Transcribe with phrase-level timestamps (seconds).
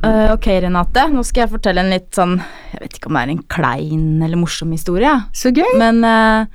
[0.00, 1.02] Eh, ok, Renate.
[1.12, 2.38] Nå skal jeg fortelle en litt sånn
[2.72, 5.66] Jeg vet ikke om det er en klein eller morsom historie, Så gøy.
[5.80, 6.46] men uh,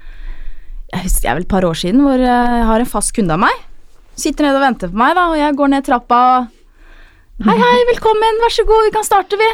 [0.94, 3.14] jeg husker det er vel et par år siden hvor eh, jeg har en fast
[3.18, 3.64] kunde av meg.
[4.16, 6.52] Sitter nede og venter på meg, da, og jeg går ned trappa og
[7.44, 9.48] Hei, hei, velkommen, vær så god, vi kan starte, vi.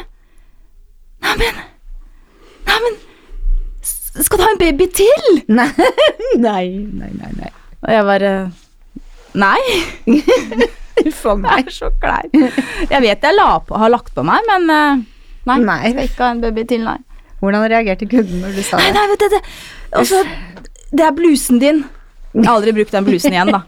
[1.25, 1.61] Neimen
[2.67, 2.99] Neimen
[3.81, 5.31] Skal du ha en baby til?
[5.49, 5.65] Nei,
[6.47, 7.31] nei, nei, nei.
[7.39, 7.49] nei.
[7.81, 8.31] Og jeg bare
[9.41, 9.59] Nei.
[11.07, 11.67] Uff a Det meg.
[11.67, 12.51] er så klein.
[12.91, 15.01] Jeg vet jeg la på, har lagt på meg, men eh,
[15.49, 15.57] nei.
[15.65, 15.79] Nei.
[16.07, 16.97] Ikke en baby til, nei.
[17.41, 18.91] Hvordan reagerte kunden når du sa det?
[18.93, 19.41] nei, vet du det.
[19.97, 20.19] Altså,
[20.91, 21.83] det er blusen din.
[22.35, 23.63] Jeg har aldri brukt den blusen igjen, da.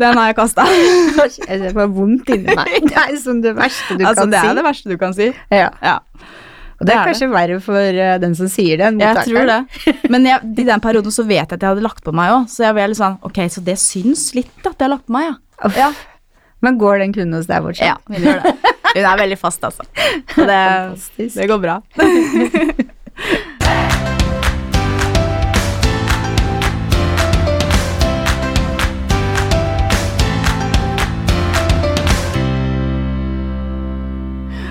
[0.00, 0.64] Den har jeg kasta.
[1.66, 2.70] Det var vondt inni meg.
[2.88, 4.46] Det er liksom det verste du Altså, kan det si.
[4.50, 5.26] er det verste du kan si.
[5.52, 5.68] Ja.
[5.84, 5.96] Ja,
[6.78, 7.04] Og det Det er det.
[7.10, 9.58] kanskje verre for uh, den som sier det, enn jeg tror det.
[10.12, 12.48] Men jeg, i den perioden så vet jeg at jeg hadde lagt på meg òg,
[12.52, 15.16] så jeg ble litt sånn Ok, så det syns litt at jeg har lagt på
[15.16, 15.70] meg, ja.
[15.76, 15.90] Ja,
[16.64, 17.86] Men går den kunden hos deg fortsatt?
[17.86, 18.54] ja hun gjør det.
[18.96, 19.84] Hun er veldig fast, altså.
[20.32, 20.60] Så det,
[21.34, 21.80] det går bra.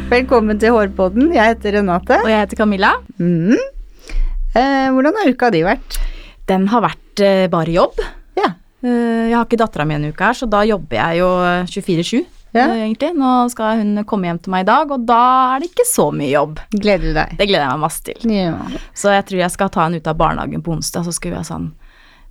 [0.09, 1.31] Velkommen til Hårpodden.
[1.33, 2.17] Jeg heter Renate.
[2.23, 2.91] Og jeg heter Camilla.
[3.17, 3.57] Mm.
[4.55, 5.97] Eh, hvordan har uka di vært?
[6.49, 7.99] Den har vært eh, bare jobb.
[8.85, 11.69] Eh, jeg har ikke dattera mi en uke her, så da jobber jeg jo eh,
[11.71, 12.25] 24-7.
[12.55, 12.67] Ja.
[12.69, 13.09] eh, egentlig.
[13.19, 15.21] Nå skal hun komme hjem til meg i dag, og da
[15.55, 16.61] er det ikke så mye jobb.
[16.75, 17.33] Gleder du deg?
[17.39, 18.29] Det gleder jeg meg masse til.
[18.31, 18.53] Ja.
[18.95, 21.39] Så jeg tror jeg skal ta henne ut av barnehagen på onsdag, så skal vi
[21.41, 21.65] ha sånn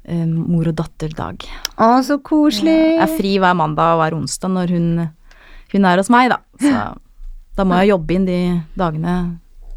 [0.06, 1.44] eh, mor og datter-dag.
[1.76, 2.76] Å, så koselig.
[2.94, 4.88] Jeg er fri hver mandag og hver onsdag når hun,
[5.74, 6.40] hun er hos meg, da.
[6.62, 6.72] Så
[7.58, 8.38] da må jeg jobbe inn de
[8.78, 9.18] dagene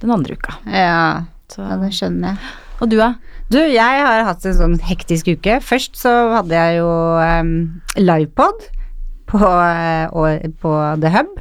[0.01, 0.55] den andre uka.
[0.69, 1.61] Ja, Så.
[1.65, 2.55] ja, det skjønner jeg.
[2.81, 3.13] Og du, da?
[3.49, 5.59] Du, jeg har hatt en sånn hektisk uke.
[5.65, 7.53] Først så hadde jeg jo um,
[7.97, 8.67] livepod
[9.31, 11.37] på, uh, på The Hub.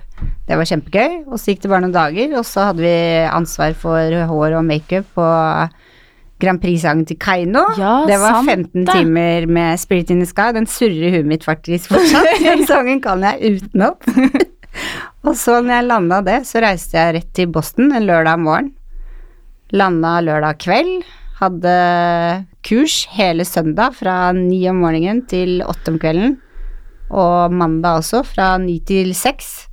[0.47, 1.27] Det var kjempegøy.
[1.27, 4.65] Og så gikk det bare noen dager, og så hadde vi ansvar for hår og
[4.69, 5.27] makeup på
[6.43, 7.65] Grand Prix-sangen til Keiino.
[7.81, 8.93] Ja, det var sant 15 det.
[8.93, 10.51] timer med Spirit in the Sky.
[10.57, 12.29] Den surrer i huet mitt faktisk fortsatt.
[12.45, 14.05] Den sangen kan jeg utenat.
[15.27, 18.75] og så når jeg landa det, så reiste jeg rett til Boston en lørdag morgen.
[19.73, 21.07] Landa lørdag kveld.
[21.37, 21.77] Hadde
[22.65, 26.39] kurs hele søndag fra ni om morgenen til åtte om kvelden.
[27.13, 29.69] Og mandag også, fra ni til seks.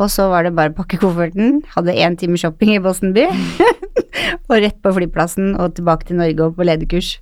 [0.00, 1.60] Og så var det bare å pakke kofferten.
[1.76, 3.28] Hadde én time shopping i Boston by.
[4.48, 7.18] og rett på flyplassen og tilbake til Norge og på lederkurs.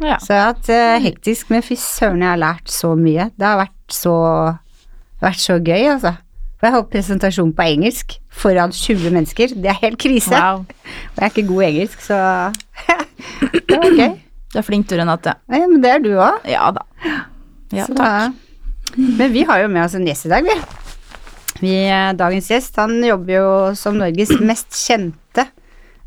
[0.00, 0.16] Ja.
[0.22, 3.28] Så jeg har hatt uh, hektisk, men fy søren, jeg har lært så mye.
[3.36, 4.16] Det har vært så,
[5.20, 6.16] vært så gøy, altså.
[6.60, 9.54] Og jeg har holdt presentasjon på engelsk foran 20 mennesker.
[9.56, 10.36] Det er helt krise.
[10.36, 10.64] Wow.
[11.12, 12.18] Og jeg er ikke god i engelsk, så
[13.68, 14.14] det var gøy.
[14.52, 15.34] Du er flink du, Renate.
[15.48, 16.40] Ja, men det er du òg.
[16.50, 16.82] Ja da.
[17.70, 17.98] Ja, Så takk.
[17.98, 18.32] da-
[18.96, 20.56] Men vi har jo med oss en gjest i dag, vi.
[21.60, 21.74] vi.
[21.86, 25.44] eh, Dagens gjest han jobber jo som Norges mest kjente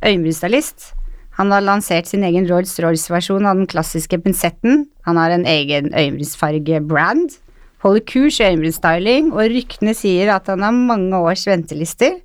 [0.03, 0.90] øyenbrynstylist.
[1.38, 4.84] Han har lansert sin egen Rolls-Royce-versjon av den klassiske pinsetten.
[5.07, 7.40] Han har en egen øyenbrynsfarge-brand.
[7.84, 12.19] Holder kurs i øyenbrynsstyling, og ryktene sier at han har mange års ventelister.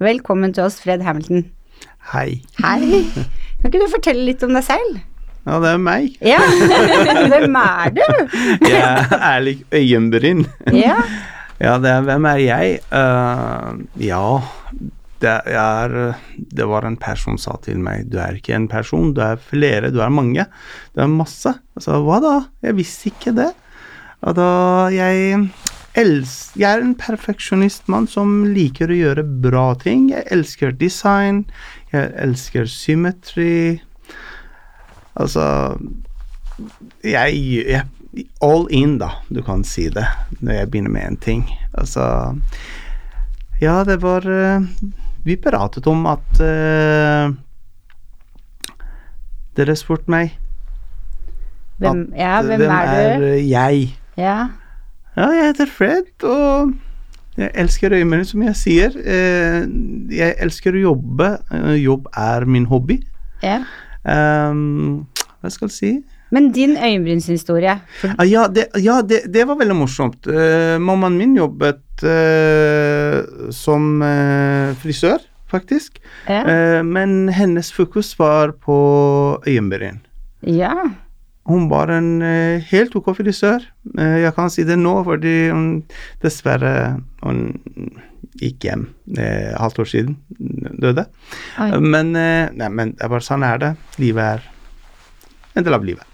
[0.00, 1.44] Velkommen til oss, Fred Hamilton.
[2.12, 2.40] Hei.
[2.64, 3.04] Hei.
[3.58, 5.00] Kan ikke du fortelle litt om deg selv?
[5.48, 6.14] Ja, det er meg.
[6.24, 6.38] Ja.
[7.32, 8.04] Hvem er du?
[8.68, 10.44] Jeg er ærlig øyenbryn.
[10.76, 11.00] Ja.
[11.58, 12.74] Ja, det er hvem er jeg?
[12.94, 14.22] Uh, ja,
[15.18, 15.94] det er
[16.38, 19.40] Det var en person som sa til meg Du er ikke en person, du er
[19.42, 20.46] flere, du er mange.
[20.94, 21.56] Du er masse.
[21.74, 22.36] Jeg sa hva da?
[22.62, 23.50] Jeg visste ikke det.
[24.22, 24.52] Og da
[24.94, 25.48] jeg
[25.98, 30.12] Jeg er en perfeksjonistmann som liker å gjøre bra ting.
[30.12, 31.48] Jeg elsker design.
[31.92, 33.78] Jeg elsker symmetri.
[35.18, 35.44] Altså
[37.04, 37.38] jeg,
[37.68, 37.84] jeg
[38.42, 40.06] All in, da, du kan si det,
[40.40, 41.42] når jeg begynner med en ting.
[41.74, 42.34] Altså
[43.60, 44.64] Ja, det var eh,
[45.24, 47.34] Vi pratet om at uh,
[49.58, 50.34] Dere spurte meg
[51.78, 53.24] Hvem, at, ja, hvem, er, du?
[53.28, 53.92] eh, jeg?
[54.18, 54.48] Ja.
[55.14, 56.72] Ja, jeg heter Fred, og
[57.38, 58.94] jeg elsker øyebryn, som jeg sier.
[58.98, 59.62] Eh,
[60.10, 61.28] jeg elsker å jobbe.
[61.54, 63.00] Eh, jobb er min hobby.
[63.42, 63.62] ja.
[64.08, 65.06] Um,
[65.42, 65.88] hva skal jeg si?
[66.32, 70.26] Men din øyenbrynshistorie for, Ah, ja, det, ja det, det var veldig morsomt.
[70.26, 75.18] Uh, mammaen min jobbet uh, som uh, frisør,
[75.50, 75.98] faktisk.
[76.28, 76.82] ja.
[76.82, 78.78] Men hennes fokus var på
[79.46, 80.00] øyenbryn.
[80.46, 80.72] ja.
[81.48, 83.62] Hun var en eh, helt ok frisør.
[83.96, 85.68] Eh, jeg kan si det nå, fordi hun
[86.20, 86.72] dessverre
[87.22, 87.40] hun
[88.38, 88.84] gikk hjem
[89.16, 90.18] eh, halvt år siden.
[90.82, 91.06] Døde.
[91.64, 91.70] Oi.
[91.80, 93.72] Men, eh, nei, men det er bare sånn er det.
[94.02, 94.44] Livet er
[95.56, 96.04] en del av livet.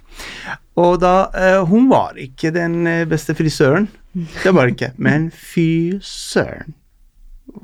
[0.78, 1.26] Og da
[1.66, 3.88] Hun var ikke den beste frisøren.
[4.14, 4.92] Det var ikke.
[4.98, 6.75] Men fy søren.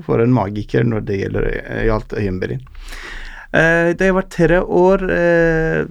[0.06, 1.46] for en magiker når det gjelder
[1.86, 2.60] gjaldt øyenbryn.
[3.50, 5.86] Da jeg var tre år eh,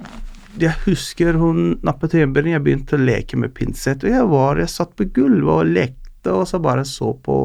[0.60, 4.04] Jeg husker hun nappet øyenbrynene, jeg begynte å leke med pinsett.
[4.04, 7.44] Og jeg var, jeg satt på gulvet og lekte, og så bare så på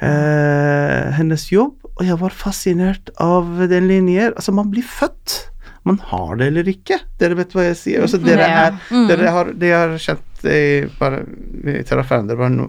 [0.00, 1.76] eh, hennes jobb.
[1.98, 4.32] Og jeg var fascinert av den linjen.
[4.34, 5.40] Altså, man blir født.
[5.88, 7.00] Man har det eller ikke.
[7.20, 8.04] Dere vet hva jeg sier.
[8.04, 8.78] Altså, dere, er,
[9.08, 11.24] dere har, de har kjent i, bare,
[11.64, 12.68] Vi traff hverandre bare no,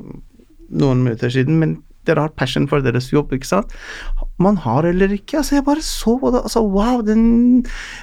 [0.70, 3.76] noen minutter siden, men dere har passion for deres jobb, ikke sant?
[4.42, 5.40] Man har eller ikke.
[5.42, 6.44] Altså, jeg bare så på det.
[6.48, 7.24] Altså, wow, den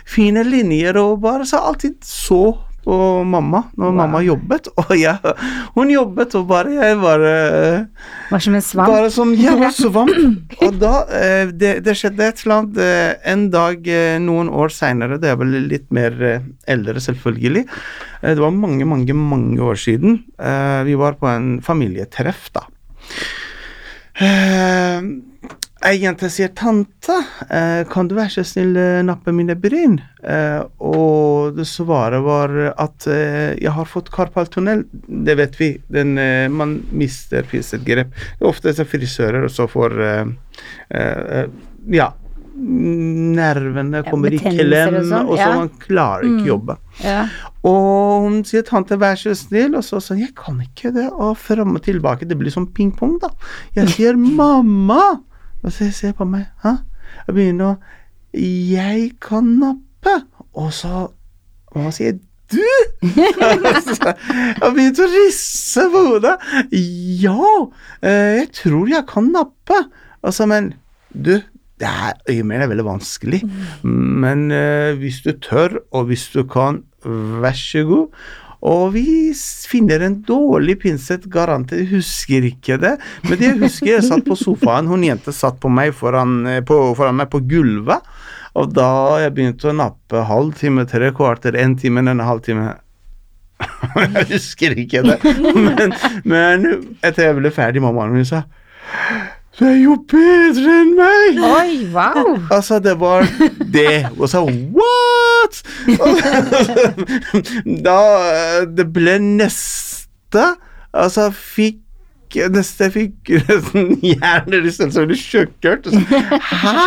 [0.08, 2.54] fine linjer, og bare så alltid så
[2.86, 5.32] på mamma når mamma jobbet, og jeg,
[5.74, 7.32] hun jobbet, og bare jeg bare
[8.30, 8.92] Var som en svamp.
[8.92, 10.54] bare som jeg var svamp.
[10.62, 14.74] Og da eh, det, det skjedde et eller annet eh, en dag eh, noen år
[14.74, 16.14] seinere, det er vel litt mer
[16.70, 17.64] eldre, selvfølgelig.
[18.22, 20.20] Det var mange, mange, mange år siden.
[20.86, 22.64] Vi var på en familietreff, da.
[24.20, 25.00] Eh,
[25.86, 27.14] Ei jente sier 'tante,
[27.52, 33.06] eh, kan du være så snill eh, nappe mine bryn?' Eh, og svaret var at
[33.06, 34.86] eh, 'jeg har fått karpaltunnel'.
[35.06, 35.68] Det vet vi.
[35.92, 38.08] Den, eh, man mister pissetgrep.
[38.10, 40.24] Det er ofte frisører, og så får eh,
[40.90, 41.46] eh,
[41.92, 42.12] Ja.
[42.56, 45.48] Nervene kommer i klem, og sånn, og så ja.
[45.60, 46.76] man klarer ikke jobbe.
[47.02, 47.26] Ja.
[47.66, 51.36] Og hun sier 'tante, vær så snill', og så sånn 'jeg kan ikke det', og
[51.36, 52.28] fram og tilbake.
[52.28, 53.28] Det blir sånn ping-pong, da.
[53.76, 55.20] Jeg sier 'mamma',
[55.62, 56.78] og så ser på meg, hæ?
[57.26, 57.76] Jeg begynner å
[58.32, 60.24] 'jeg kan nappe',
[60.54, 61.10] og så
[61.74, 62.22] Mamma sier 'du'?
[64.62, 66.38] jeg begynte å risse på hodet.
[66.72, 67.68] Ja,
[68.00, 69.82] eh, jeg tror jeg kan nappe.
[70.22, 70.72] Altså, men
[71.12, 71.42] du,
[71.80, 73.42] det er, det er veldig vanskelig.
[73.84, 78.26] Men uh, hvis du tør, og hvis du kan, vær så god.
[78.66, 79.04] Og vi
[79.68, 81.84] finner en dårlig pinsett, garantert.
[81.84, 82.96] Jeg husker ikke det.
[83.26, 86.62] Men det jeg husker, jeg satt på sofaen, hun jente satt på meg foran, eh,
[86.66, 88.08] på, foran meg på gulvet.
[88.56, 88.88] Og da
[89.22, 92.72] jeg begynte å nappe halv time, tre kvarter, en time, en halvtime
[94.16, 95.20] Jeg husker ikke det.
[95.66, 95.94] Men,
[96.28, 96.66] men
[97.00, 98.42] etter jeg ble ferdig, mammaen min sa
[99.56, 101.38] Du er jo bedre enn meg!
[101.40, 102.34] Oi, wow!
[102.52, 103.24] Altså, det var
[103.72, 104.10] det.
[104.18, 105.62] Og så what?!
[107.86, 107.96] da
[108.68, 110.44] det ble neste
[110.92, 111.80] Altså, fikk
[112.52, 115.86] Neste fikk nesten hjernerystelse og ble sjokkert.
[115.88, 116.82] Hæ?!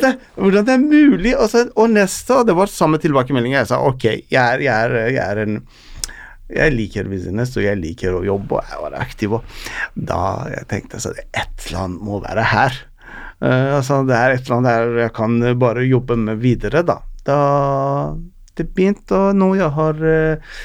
[0.00, 1.34] Det, hvordan det er mulig?
[1.34, 3.58] Og, så, og neste, og det var samme tilbakemelding.
[3.58, 5.58] Jeg sa ok, jeg er, jeg er, jeg er en
[6.48, 9.36] jeg liker business, og jeg liker å jobbe, og var aktiv.
[9.38, 9.44] Og
[9.94, 10.22] da
[10.54, 12.80] jeg tenkte jeg at et eller annet må være her.
[13.38, 17.00] Uh, altså, det er et eller annet der jeg kan bare jobbe med videre, da.
[17.28, 17.38] Da
[18.58, 20.60] det begynte, og nå jeg har uh,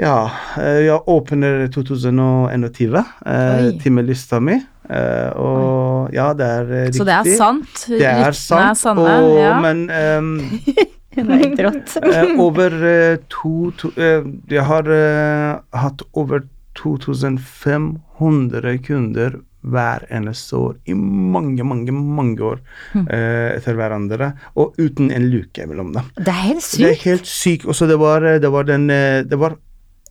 [0.00, 0.16] Ja,
[0.56, 3.74] eh, jeg åpner 2021, uh, Oi.
[3.82, 4.56] timelista mi.
[4.88, 6.96] Uh, og ja, det er riktig.
[6.96, 7.84] Så det er sant?
[7.86, 9.52] Det er sant, er sanne, og, ja.
[9.62, 10.32] men ehm,
[11.14, 11.96] Det er helt rått.
[12.12, 16.40] Eh, over eh, to, to eh, Jeg har eh, hatt over
[16.78, 22.58] 2500 kunder hver eneste år i mange, mange, mange år
[22.98, 26.08] eh, etter hverandre, og uten en luke mellom dem.
[26.18, 27.04] Det er helt Det er sykt.
[27.06, 27.68] helt sykt.
[27.70, 29.54] Også det var, det var den eh, Det var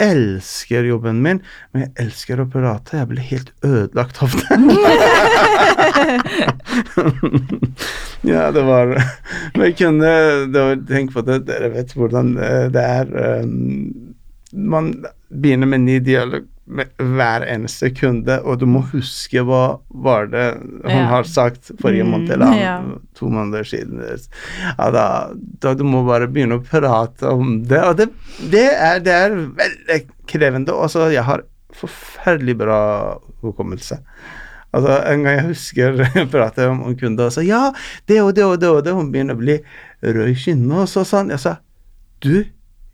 [0.01, 1.39] elsker jobben min,
[1.71, 2.97] men jeg elsker å prate.
[2.99, 4.57] Jeg blir helt ødelagt av det.
[8.31, 10.11] ja, det var Men jeg kunne
[10.53, 13.11] tenke Tenk på det, dere vet hvordan eh, det er.
[13.43, 14.13] um,
[14.51, 14.91] Man
[15.31, 20.91] begynner med ny dialog hver eneste kunde, og du må huske hva var det hun
[20.91, 21.05] Ja.
[21.09, 22.75] har sagt forrige Mm, måned eller ja.
[23.17, 23.99] to måneder siden.
[24.77, 25.05] Ja, da,
[25.59, 28.09] da du må bare begynne å prate om det, og det,
[28.53, 30.71] det, er, det er veldig krevende.
[30.73, 31.43] Også jeg har
[31.75, 32.79] forferdelig bra
[33.41, 33.99] hukommelse.
[34.73, 37.73] Altså, En gang jeg husker jeg pratet om en kunde og sa ja,
[38.07, 38.93] det og det og det, og det.
[38.95, 39.57] Hun begynner å bli
[40.03, 41.33] rød i kinnene og så sånn.
[41.33, 41.57] Jeg sa
[42.21, 42.45] du,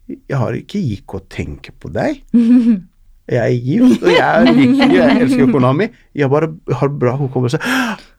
[0.07, 2.23] jeg har ikke gikk og tenke på deg.
[3.27, 5.87] Jeg er gift, og jeg er lykkelig, jeg elsker kona mi.
[6.15, 6.47] Jeg bare
[6.79, 7.59] har bra hukommelse.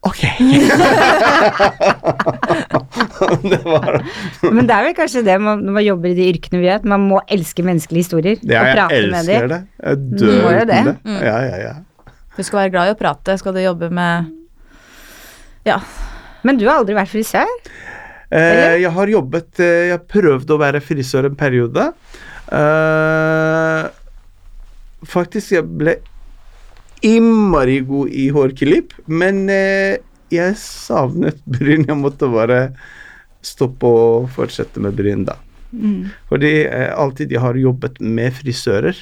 [0.05, 0.21] Ok.
[3.49, 3.97] det var
[4.53, 6.83] Men det er vel kanskje det man, når man jobber i de yrkene vi gjør,
[6.83, 8.37] at man må elske menneskelige historier.
[8.45, 9.51] Ja, og prate med elsker dem.
[9.55, 9.61] det.
[9.81, 10.83] Jeg dør uten det.
[10.91, 11.17] det.
[11.25, 11.75] Ja, ja, ja.
[12.37, 14.29] Du skal være glad i å prate, skal du jobbe med
[15.67, 15.81] Ja.
[16.47, 17.49] Men du har aldri vært frisør?
[18.29, 21.89] Eh, jeg har jobbet eh, Jeg prøvde å være frisør en periode.
[22.53, 23.89] Eh,
[25.09, 25.99] faktisk, jeg ble
[27.07, 29.99] innmari god i hårklipp, men eh,
[30.35, 31.87] jeg savnet bryn.
[31.89, 32.73] Jeg måtte bare
[33.45, 35.39] stoppe og fortsette med bryn, da.
[36.31, 38.97] Fordi eh, alltid jeg har jobbet med frisører.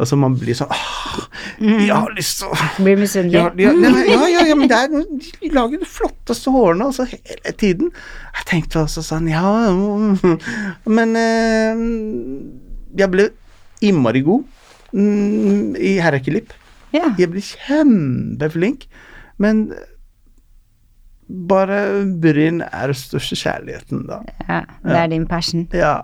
[0.00, 1.16] Altså man blir sånn ah,
[1.60, 3.34] Jeg har lyst til å Blir ja, misunnelig.
[3.36, 3.72] ja, ja,
[4.08, 7.90] ja, ja, ja, men det er, de lager de flotteste hårene altså, hele tiden.
[8.38, 10.38] Jeg tenkte altså sånn, ja mm,
[10.88, 11.84] Men eh,
[12.96, 13.28] jeg ble
[13.84, 14.48] innmari god
[14.92, 16.52] mm, i herreklipp.
[16.94, 17.14] Yeah.
[17.18, 18.88] Jeg blir kjempeflink,
[19.38, 19.68] men
[21.48, 24.22] bare bryn er den største kjærligheten, da.
[24.48, 24.62] ja.
[24.82, 25.68] Det er din passion.
[25.72, 26.00] Ja.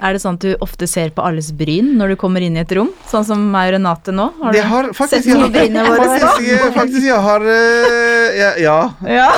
[0.00, 2.62] Er det sånn at du ofte ser på alles bryn når du kommer inn i
[2.62, 2.88] et rom?
[3.10, 4.30] Sånn som meg og Renate nå?
[4.40, 6.06] Har Det har faktisk sett jeg, brynene våre?
[6.16, 8.50] faktisk, jeg- faktisk jeg har eh, Ja.
[8.62, 8.78] ja.
[9.04, 9.28] Ja.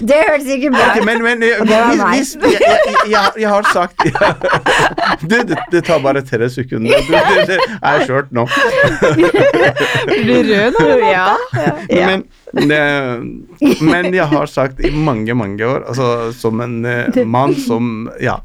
[0.00, 0.90] Det hørtes ikke bra ut.
[0.92, 4.04] Okay, men, men eh, var hvis, hvis, jeg, jeg, jeg, jeg har sagt
[5.30, 7.00] det, det, det tar bare tre sekunder.
[7.08, 8.44] Det, det, det er skjørt nå.
[10.06, 10.88] Blir rød nå?
[11.08, 11.28] Ja.
[11.90, 12.24] Men,
[13.80, 18.38] men jeg har sagt i mange, mange år, altså som en eh, mann som Ja,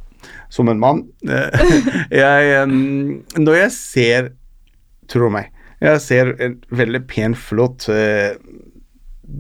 [0.49, 1.03] som en mann.
[2.21, 2.67] jeg,
[3.37, 4.29] når jeg ser
[5.09, 5.47] Tro meg.
[5.81, 8.35] Jeg ser en veldig pen, flott eh,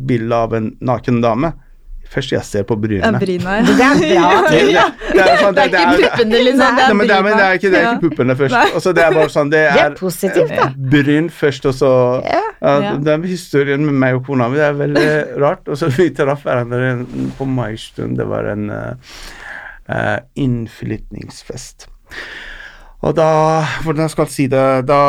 [0.09, 1.51] bilde av en naken dame.
[2.09, 3.19] Først jeg ser på Ja, brynene.
[3.21, 3.51] bryna,
[4.09, 4.29] ja.
[4.49, 4.85] Det er bra.
[4.89, 6.79] Det, det, det er sånn, Det er ikke puppene, liksom.
[6.79, 8.57] Det Nei, er men det er, men er ikke, det er ikke puppene først.
[8.79, 10.65] Altså, det er bare sånn Det Det er, positivt, da.
[10.95, 11.91] bryn først, og så
[12.25, 12.41] Ja.
[12.63, 12.95] ja, Ja.
[13.11, 15.05] Den historien med meg og kona mi, det er veldig
[15.45, 15.69] rart.
[15.69, 16.95] Og så vi traff hverandre
[17.37, 18.17] på Maistund.
[18.17, 19.13] Det var en uh,
[20.37, 21.89] innflytningsfest.
[22.99, 23.29] Og da
[23.85, 24.63] Hvordan skal jeg si det?
[24.89, 25.01] Da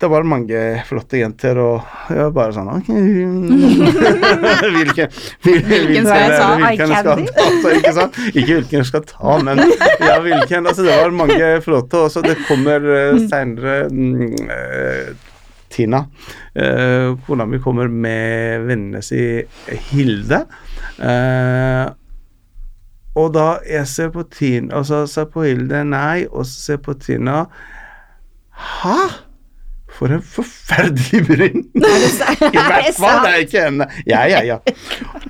[0.00, 2.88] det var mange flotte jenter, og jeg var bare sånn ok,
[4.74, 5.12] Hvilken
[5.46, 6.48] Hvilken skal jeg ta?
[6.58, 7.26] Eye candy?
[7.78, 8.18] ikke sant?
[8.32, 10.66] Ikke hvilken jeg skal ta, men ja, hvilken.
[10.66, 15.10] Altså, det var mange flotte, og så det kommer uh, seinere mm, eh,
[15.74, 16.04] Tina.
[16.54, 19.22] Uh, kona mi kommer med vennene si
[19.90, 20.44] Hilde.
[21.02, 21.84] Eh,
[23.14, 26.54] og da jeg ser på Tina, og så ser jeg på Hilde, nei, og så
[26.64, 27.44] ser jeg på Tina
[28.54, 28.96] Hæ?
[29.94, 31.60] For en forferdelig bryn!
[31.78, 33.86] I hvert fall, det er ikke henne.
[34.10, 34.56] Ja, ja, ja.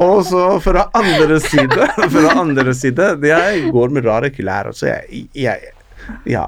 [0.01, 5.27] Og så fra andre side, fra andre side Jeg går med rare klær, altså jeg,
[5.37, 5.71] jeg
[6.33, 6.47] Ja.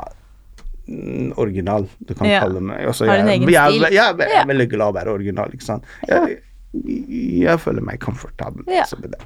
[0.89, 2.41] mm, Original, du kan Ja.
[2.47, 2.87] kalle meg.
[2.89, 3.83] Altså, Har en jeg, egen jeg, stil.
[3.93, 5.85] jeg, jeg, er veldig glad i å være original, ikke sant.
[6.09, 6.39] Jeg,
[6.85, 8.67] jeg føler meg komfortabel.
[8.71, 8.85] Ja.
[9.01, 9.21] med det.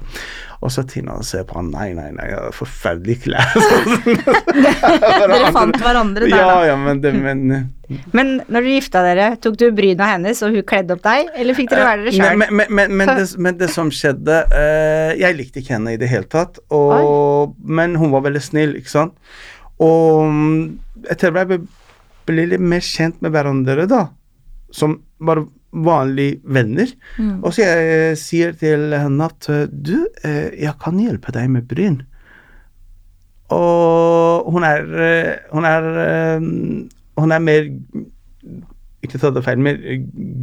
[0.61, 3.55] Og så Tina ser på han, nei, nei, nei, forferdelige klær.
[5.31, 6.57] Dere fant hverandre der, Ja, da.
[6.69, 7.71] ja, men, det, men
[8.15, 11.57] Men når du gifta dere, tok du bryna hennes, og hun kledde opp deg, eller
[11.57, 12.39] fikk dere være dere sjøl?
[12.39, 16.01] Men, men, men, men, det, men det som skjedde uh, Jeg likte ikke henne i
[16.01, 19.17] det hele tatt, og, men hun var veldig snill, ikke sant.
[19.81, 20.59] Og mm,
[21.11, 21.61] etter hvert ble,
[22.29, 24.05] ble litt mer kjent med hverandre, da,
[24.75, 26.91] som bare vanlige venner.
[27.17, 27.43] Mm.
[27.43, 32.01] Og så jeg sier til henne at du, eh, jeg kan hjelpe deg med bryn.
[33.51, 36.43] Og hun er eh, Hun er eh,
[37.19, 37.65] Hun er mer
[39.03, 39.79] Ikke ta det feil, mer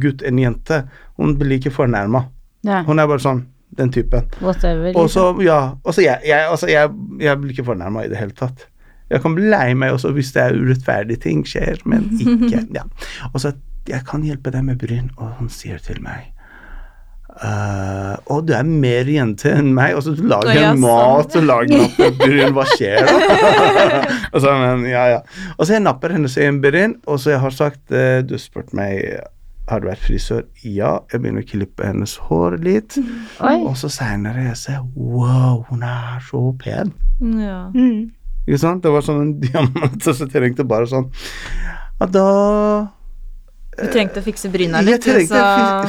[0.03, 0.83] gutt enn jente.
[1.17, 2.25] Hun blir ikke fornærma.
[2.67, 3.45] Ja, Hun er bare sånn
[3.77, 4.25] den typen.
[4.41, 4.91] whatever.
[4.97, 5.45] Og så, liksom.
[5.45, 6.89] ja, også jeg, jeg, også jeg,
[7.21, 8.65] jeg blir ikke fornærma i det hele tatt.
[9.09, 12.83] Jeg kan bli lei meg også hvis det er urettferdige ting skjer, men ikke ja.
[13.31, 13.53] Og så
[13.89, 16.33] jeg kan hjelpe deg med bryn, og hun sier til meg
[17.39, 21.35] Uh, Å, du er mer jente enn meg, og så du lager Å, ja, mat
[21.39, 23.13] og lager nappebryn, hva skjer da?
[24.33, 25.19] og så, men, ja, ja.
[25.55, 28.75] Og så jeg napper hennes egen bryn, og så jeg har sagt uh, Du spurte
[28.75, 29.21] meg
[29.69, 30.43] har du vært frisør?
[30.65, 30.95] Ja.
[31.13, 32.97] Jeg begynner å klippe hennes hår litt.
[33.47, 33.55] Oi.
[33.61, 36.95] Og så seinere jeg ser Wow, hun er så pen.
[37.21, 37.67] Ja.
[37.71, 38.09] Mm.
[38.47, 38.81] Ikke sant?
[38.83, 41.11] Det var sånn en diamant, og så trengte jeg bare sånn
[42.01, 42.29] Og da
[43.77, 45.37] Du trengte å fikse bryna litt, så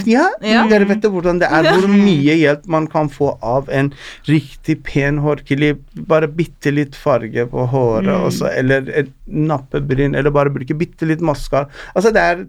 [0.07, 0.67] ja, Ja.
[0.69, 3.89] dere vet jo hvordan det er, hvor mye hjelp man kan få av en
[4.29, 5.81] riktig pen hårklipp.
[6.07, 8.27] Bare bitte litt farge på håret, Mm.
[8.29, 11.67] også, eller et nappebryn, eller bare bruke bitte litt maskara.
[11.97, 12.47] Altså, det er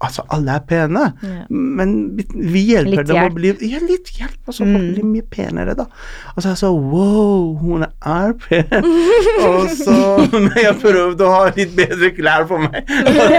[0.00, 1.42] Altså, alle er pene, Ja.
[1.50, 3.32] men vi, hjelper Litt dem hjelp.
[3.32, 4.72] å bli Ja, litt hjelp, og så Mm.
[4.72, 5.84] folk blir mye penere, da.
[6.34, 8.86] Og så er jeg så Wow, hun er pen.
[9.44, 9.98] og så
[10.32, 12.80] Men jeg prøvde å ha litt bedre klær på meg.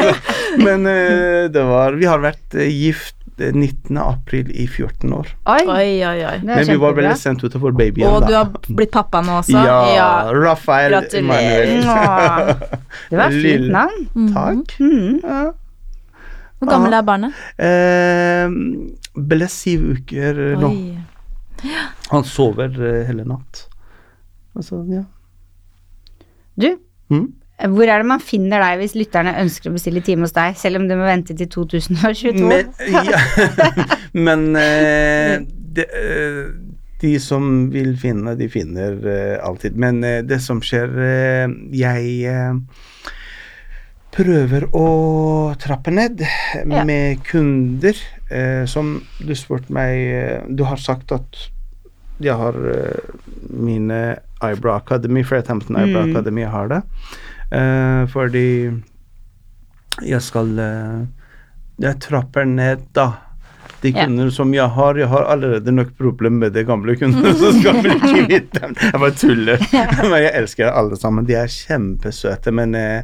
[0.65, 3.97] men uh, det var Vi har vært uh, gift eh, 19.
[3.97, 5.31] april i 14 år.
[5.49, 6.35] Oi, Oi, oi, oi.
[6.45, 9.57] Men vi var veldig sent ut for babyen, Og du har blitt pappa nå også?
[9.65, 11.73] Ja, Rafael Gratulerer.
[11.81, 12.53] Emanuel.
[13.09, 14.29] Det var et fint navn.
[14.35, 14.77] Takk.
[14.77, 15.19] Mm.
[15.25, 15.41] Ja.
[16.61, 17.37] Hvor gammel er barnet?
[17.57, 18.51] Eh,
[19.17, 20.69] ble syv uker nå.
[22.11, 23.65] Han sover eh, hele natt.
[24.57, 25.03] Altså, ja.
[26.61, 26.69] Du,
[27.11, 27.25] Mm.
[27.75, 30.79] hvor er det man finner deg hvis lytterne ønsker å bestille time hos deg, selv
[30.79, 32.45] om du må vente til 2022?
[32.47, 33.19] Men, ja,
[34.29, 35.43] men eh,
[35.75, 36.53] det, eh,
[37.01, 39.73] de som vil finne, de finner uh, alltid.
[39.75, 42.29] Men uh, det som skjer uh, Jeg
[44.11, 44.85] prøver å
[45.61, 46.21] trappe ned
[46.67, 46.83] Ja.
[46.83, 47.95] med kunder
[48.29, 51.47] eh, som du spurte meg eh, Du har sagt at
[52.21, 52.99] jeg har eh,
[53.49, 56.11] mine Eyebrow Academy, Fred Hampton Eyebrow Mm.
[56.15, 56.81] Academy, har det.
[57.51, 58.45] Eh, fordi
[60.05, 61.01] jeg skal eh,
[61.81, 63.07] Jeg trapper ned, da.
[63.81, 64.03] De Ja.
[64.05, 67.79] kunder som jeg har, jeg har allerede nok problem med de gamle kundene som skal
[67.81, 67.95] bli
[68.27, 68.75] kvitt dem.
[68.77, 69.57] Jeg bare tuller.
[70.11, 71.25] Men jeg elsker alle sammen.
[71.25, 73.01] De er kjempesøte, men eh,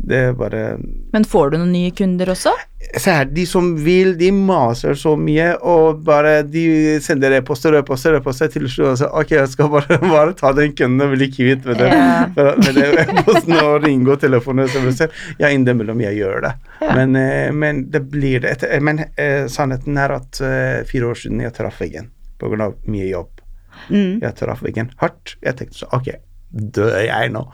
[0.00, 0.78] det er bare
[1.12, 2.52] Men får du noen nye kunder også?
[2.96, 6.62] Se her, de som vil, de maser så mye, og bare de
[7.04, 10.36] sender e-poster og e-poster og e-poster til slutt og sier ok, jeg skal bare, bare
[10.38, 13.04] ta den kunden og bli kvitt med den.
[13.04, 15.12] E-posten og ringe og telefonen og serviser.
[15.42, 16.54] Ja, innimellom jeg gjør det.
[16.80, 16.94] Ja.
[16.96, 21.20] Men, eh, men det blir det etter, Men eh, sannheten er at eh, fire år
[21.20, 22.08] siden jeg traff veggen
[22.40, 22.72] pga.
[22.88, 23.44] mye jobb.
[23.92, 24.20] Mm.
[24.24, 25.36] Jeg traff veggen hardt.
[25.44, 26.14] Jeg tenkte så ok,
[26.50, 27.44] dør jeg nå?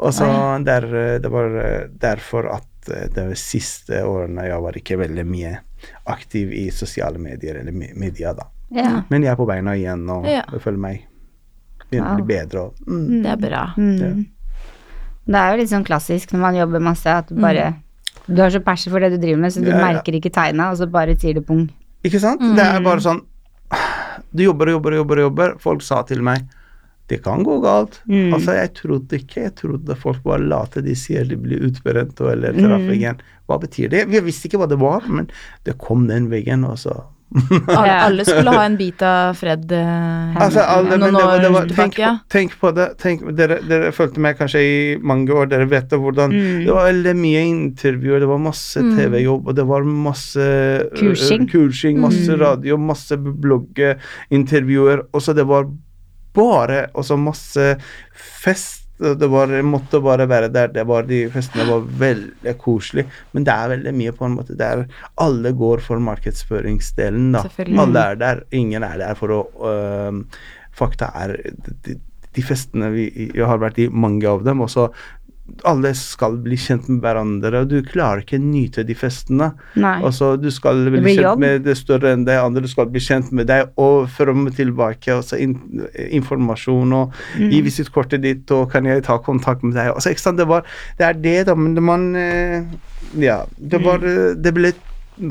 [0.00, 0.26] Og så
[0.64, 5.24] der, eh, det var eh, derfor at eh, de siste årene jeg var ikke veldig
[5.28, 5.54] mye
[6.12, 8.48] aktiv i sosiale medier eller me- media da.
[8.72, 9.02] Ja.
[9.10, 10.42] Men jeg er på beina igjen og Ja.
[10.58, 11.06] føler meg
[11.90, 12.60] begynner å bli bedre.
[12.68, 13.22] Og, mm.
[13.22, 13.64] Det er bra.
[13.76, 14.26] Mm.
[15.26, 17.74] Det er jo litt sånn klassisk når man jobber masse, at du bare
[18.28, 19.92] Du har så passion for det du driver med, så du Ja, ja.
[19.92, 21.68] merker ikke tegna, og så bare sier du pung.
[22.04, 22.40] Ikke sant?
[22.40, 23.20] Det er bare sånn
[24.32, 25.54] Du jobber og jobber og jobber, og jobber.
[25.58, 26.44] Folk sa til meg
[27.12, 28.00] det kan gå galt.
[28.08, 28.32] Mm.
[28.34, 29.46] Altså, jeg trodde ikke.
[29.50, 30.80] Jeg trodde folk var late.
[30.82, 32.88] De sier de blir utbrent og- eller traff Mm.
[32.94, 33.20] veggen.
[33.48, 34.06] Hva betyr det?
[34.08, 35.28] Vi visste ikke hva det var, men
[35.64, 37.02] det kom den veggen, og så
[37.32, 38.00] Alle, Ja.
[38.06, 41.52] alle skulle ha en bit av Fred eh, Altså, alle, noen det, var- det år
[41.54, 41.98] var, tenk, tilbake.
[42.02, 42.10] Ja.
[42.20, 42.86] på, tenk på det.
[43.00, 46.66] Tenk, dere, dere fulgte meg kanskje i mange år, dere vet det hvordan Mm.
[46.66, 48.96] Det var veldig mye intervjuer, det var masse Mm.
[48.98, 50.44] TV-jobb, og det var masse
[51.00, 51.48] kursing, Kursing.
[51.48, 52.38] kursing masse Mm.
[52.40, 55.64] radio, masse bloggintervjuer, Og så det var
[56.34, 57.74] bare Og så masse
[58.12, 58.80] fest.
[59.02, 60.68] Det var, måtte bare være der.
[60.70, 63.08] Det var, de festene var veldig koselige.
[63.34, 64.84] Men det er veldig mye på en måte der
[65.18, 67.42] alle går for markedsføringsdelen, da.
[67.82, 68.44] Alle er der.
[68.54, 70.22] Ingen er der for å øh,
[70.72, 71.34] Fakta er
[71.84, 71.98] de,
[72.32, 74.86] de festene vi Jeg har vært i mange av dem, og så
[75.68, 79.50] alle skal bli kjent med hverandre, og du klarer ikke å nyte de festene.
[79.76, 79.96] Nei.
[80.06, 81.38] Altså, du skal bli kjent jobb.
[81.42, 85.10] med det større enn deg, andre skal bli kjent med deg, og frem og tilbake,
[85.12, 85.56] Altså, in
[86.14, 87.50] informasjon, og Mm.
[87.50, 89.92] gi visittkortet ditt, og kan jeg ta kontakt med deg?
[89.94, 90.62] Altså, ikke sant, det var
[90.98, 92.62] Det er det, da, men man eh,
[93.18, 93.84] Ja, det Mm.
[93.84, 94.72] var eh, Det ble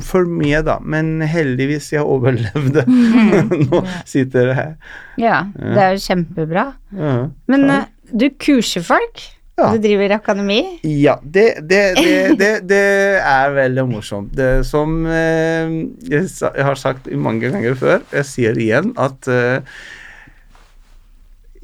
[0.00, 2.84] for mye, da, men heldigvis jeg overlevde.
[2.86, 3.66] Mm.
[3.72, 4.76] Nå sitter jeg her.
[5.18, 6.74] Ja, det er jo kjempebra.
[6.96, 7.28] Ja.
[7.48, 9.18] Men eh, du kurser folk?
[9.62, 9.70] Ja.
[9.76, 10.58] Du driver akademi?
[10.82, 12.82] Ja, det, det, det, det, det
[13.22, 14.38] er veldig morsomt.
[14.66, 15.72] Som eh,
[16.10, 19.60] jeg, jeg har sagt mange ganger før, jeg sier igjen at eh,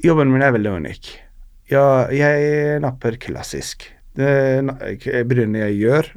[0.05, 1.11] jobben min er veldig unik.
[1.69, 3.89] Ja, jeg napper klassisk.
[4.17, 4.31] Det
[4.65, 6.09] na- jeg gjør,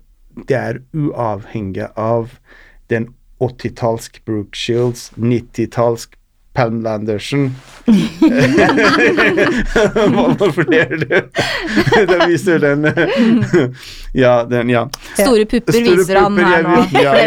[0.49, 2.39] det er uavhengig av
[2.89, 3.11] den
[3.43, 6.15] 80-talsk Brooke Shields, 90-talsk
[6.55, 7.57] Palm Landerson.
[10.39, 11.21] Hvorfor ler du?
[12.11, 12.87] Det viser den
[14.13, 14.91] Ja, den, ja.
[15.15, 16.87] Store pupper Store viser han pupper, her nå.
[16.93, 17.25] Ja, ja, ja,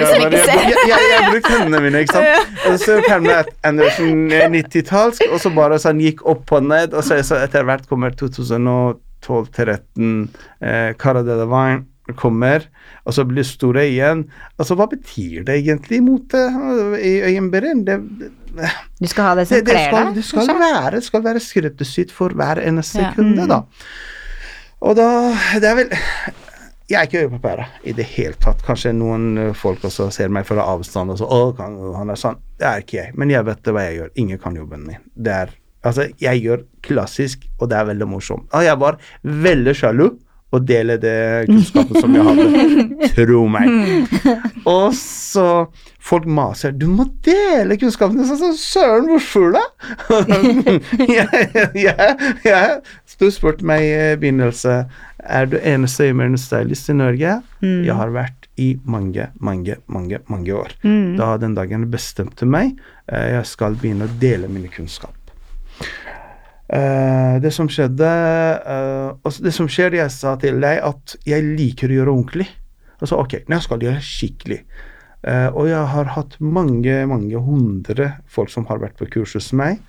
[0.88, 0.98] ja.
[1.10, 2.28] Jeg, brukte hendene mine, ikke sant.
[2.70, 7.02] Og så Pamela Andersen er 90-tallsk, og så bare sånn gikk opp og ned, og
[7.06, 10.30] så, så etter hvert kommer 2012-13,
[10.62, 12.60] eh, Cara Delevingne kommer,
[13.06, 14.26] og så blir store igjen.
[14.60, 17.82] Altså, hva betyr det egentlig mot i øyenbryn?
[17.88, 18.30] Det, det,
[19.02, 20.16] Du skal ha det som kler deg?
[20.16, 23.12] det skal være, skal være skreddersydd for hver eneste Ja.
[23.18, 23.48] kunde, Mm.
[23.50, 23.62] da.
[24.86, 25.08] Og da
[25.60, 25.90] Det er vel
[26.90, 28.60] Jeg er ikke øyepapæra i det hele tatt.
[28.62, 32.20] Kanskje noen eh, folk også ser meg fra avstand og så Å, kan, han er
[32.22, 32.38] sånn.
[32.60, 33.14] Det er ikke jeg.
[33.18, 34.12] Men jeg vet hva jeg gjør.
[34.22, 35.02] Ingen kan jobben min.
[35.16, 35.50] Det er
[35.86, 38.48] Altså, jeg gjør klassisk, og det er veldig morsomt.
[38.58, 40.08] Og jeg var veldig sjalu
[40.58, 41.18] å dele det
[41.50, 43.12] kunnskapen som jeg hadde.
[43.18, 43.70] Tro meg.
[44.66, 45.50] Og så
[46.06, 49.64] Folk maser 'Du må dele kunnskapen din!' Så søren, hvorfor da?
[51.82, 51.96] ja
[52.46, 52.82] jeg,
[53.18, 54.84] du spurte meg i begynnelse
[55.26, 57.40] er du eneste øyenbrynstylist i Norge.
[57.64, 57.82] Mm.
[57.88, 60.76] Jeg har vært i mange, mange, mange mange år.
[60.84, 61.18] Mm.
[61.18, 62.78] Da den dagen bestemte meg,
[63.10, 65.25] eh, jeg skal begynne å dele mine kunnskap.
[66.76, 68.08] Eh, det som skjedde
[68.66, 72.48] uh, altså Det som skjer, jeg sa til deg at jeg liker å gjøre ordentlig.
[73.00, 74.60] Altså, ok, nå skal jeg gjøre skikkelig.
[75.26, 79.52] Uh, og jeg har hatt mange, mange hundre folk som har vært på kurs hos
[79.58, 79.80] meg.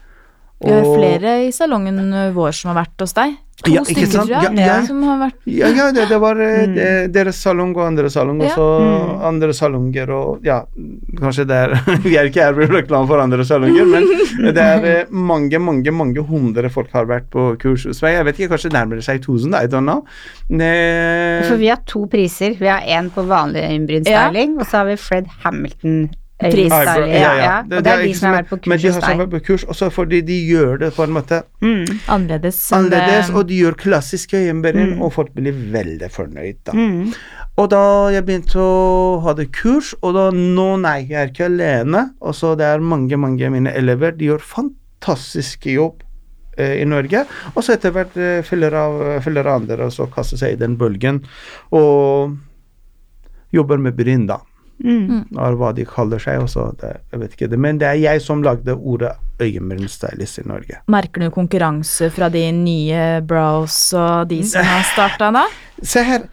[0.65, 3.35] Vi har flere i salongen uh, vår som har vært hos deg.
[3.65, 4.75] To Ja, stykker, tror jeg, Ja, ja.
[4.85, 6.75] som har vært Ja, ja det, det var eh, Mm.
[6.77, 9.23] det- deres salong og andre salong, og så Mm.
[9.25, 10.59] andre salonger og Ja,
[11.17, 11.73] kanskje det er
[12.05, 15.59] Vi er ikke her for å reklame for andre salonger, men det er eh, mange,
[15.59, 18.13] mange mange hundre folk har vært på kurs hos meg.
[18.19, 20.05] Jeg vet ikke, kanskje nærmer det seg 1000, I don't know.
[20.51, 22.57] Ne- For vi har to priser.
[22.61, 26.11] Vi har én på vanlig øyenbrynstyling, og så har vi Fred Hamilton.
[26.39, 26.69] Pris.
[26.69, 27.53] Ja, Ja, ja.
[27.65, 29.21] Og det er de som har vært på Men kurs de hos har deg.
[29.23, 31.87] vært på kurs, også fordi de gjør det på en måte Mm.
[32.09, 32.59] annerledes.
[32.73, 35.03] annerledes, det- og de gjør klassiske øyenbryn, Mm.
[35.03, 36.73] og folk blir veldig fornøyd, da.
[36.73, 37.15] Mm.
[37.57, 41.47] Og da jeg begynte å ha det kurs, og da nå nei, jeg er ikke
[41.47, 42.11] alene.
[42.21, 46.03] Og så det er mange, mange av mine elever, de gjør fantastisk jobb
[46.59, 47.27] eh, i Norge.
[47.57, 50.57] Og så etter hvert eh, følger av følger av andre, og så kaster seg i
[50.57, 51.23] den bølgen.
[51.73, 52.37] Og
[53.53, 54.39] jobber med bryn, da.
[54.85, 55.23] Mm.
[55.41, 56.43] Av hva de kaller seg.
[56.45, 57.59] Også, det, jeg vet ikke det.
[57.59, 60.81] Men det er jeg som lagde ordet øyenbrynstylist i Norge.
[60.93, 65.47] Merker du konkurranse fra de nye bros og de som har starta da?
[65.83, 66.29] Se her.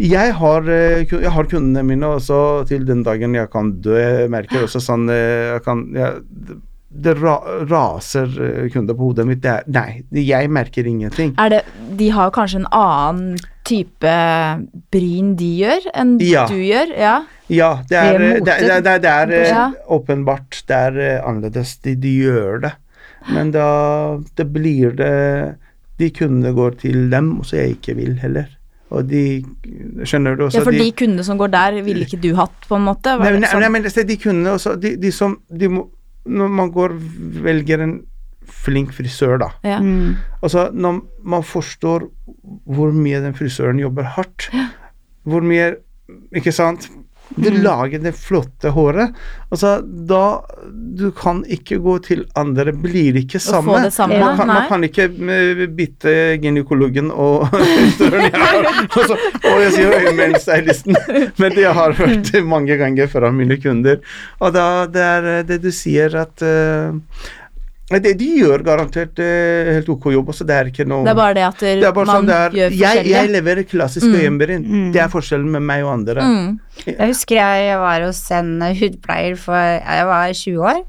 [0.00, 3.94] Jeg har, eh, jeg har kundene mine også til den dagen jeg kan dø.
[3.94, 6.22] Jeg merker også sånn eh, jeg kan, jeg,
[6.94, 7.36] det- ra,
[7.70, 9.44] raser eh, kunder på hodet mitt.
[9.46, 11.36] Er, nei, jeg merker ingenting.
[11.38, 11.62] Det,
[11.98, 14.16] de har kanskje en annen type
[14.92, 16.44] bryn de gjør, enn Ja.
[16.50, 16.90] du gjør?
[16.98, 17.16] Ja.
[17.52, 19.64] Ja, det Det er, er eh, det, det, det, det er eh, Ja.
[19.92, 21.76] åpenbart det er eh, annerledes.
[21.84, 22.72] De, de gjør det.
[23.32, 25.56] Men da det blir det
[25.98, 28.48] De kundene går til dem, og så jeg ikke vil heller.
[28.90, 29.44] Og de
[30.04, 30.58] Skjønner du også?
[30.58, 33.14] ja, for de, de kundene som går der, ville ikke du hatt, på en måte?
[33.18, 33.62] Var Nei, nei, sånn?
[33.62, 35.86] nei, men de kundene også de, de som de må,
[36.26, 36.96] Når man går
[37.44, 37.94] velger en
[38.44, 39.48] flink frisør, da.
[39.64, 39.78] ja.
[39.80, 40.16] Mm.
[40.42, 42.08] Altså, når man forstår
[42.66, 44.50] hvor mye den frisøren jobber hardt,
[45.24, 45.76] hvor mye
[46.36, 46.90] Ikke sant?
[47.36, 47.62] Du Mm.
[47.64, 49.14] lager det flotte håret.
[49.50, 50.42] Altså, da
[50.98, 53.80] Du kan ikke gå til andre, blir ikke samme.
[53.82, 58.30] det samme, man, kan, man kan ikke eh, bytte gynekologen og frisøren.
[58.94, 59.10] Og,
[59.50, 60.94] og jeg sier øyenbrynstylisten,
[61.40, 63.98] men det har jeg hørt mange ganger fra mine kunder.
[64.40, 66.44] Og da det er eh, det du sier at
[67.94, 71.12] eh, det, De gjør garantert eh, helt ok jobb, også det er ikke noe Det
[71.14, 72.50] er bare det at det er bare man sånn det er.
[72.60, 73.12] gjør forskjellig.
[73.14, 74.16] jeg leverer klassisk Mm.
[74.20, 74.64] øyenbryn.
[74.66, 74.92] Mm.
[74.92, 76.20] Det er forskjellen med meg og andre.
[76.22, 76.58] mm.
[76.86, 80.84] Jeg husker jeg, jeg var hos en hudpleier for Jeg var 20 år.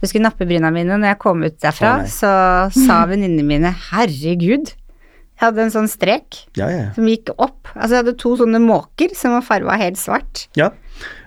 [0.00, 0.94] Jeg skulle nappe bryna mine.
[0.98, 2.30] Når jeg kom ut derfra, oh, så
[2.70, 4.74] sa venninnene mine 'herregud'.
[5.38, 6.86] Jeg hadde en sånn strek Ja, ja.
[6.94, 7.68] som gikk opp.
[7.76, 10.48] Altså jeg hadde to sånne måker som var farga helt svart.
[10.56, 10.70] ja.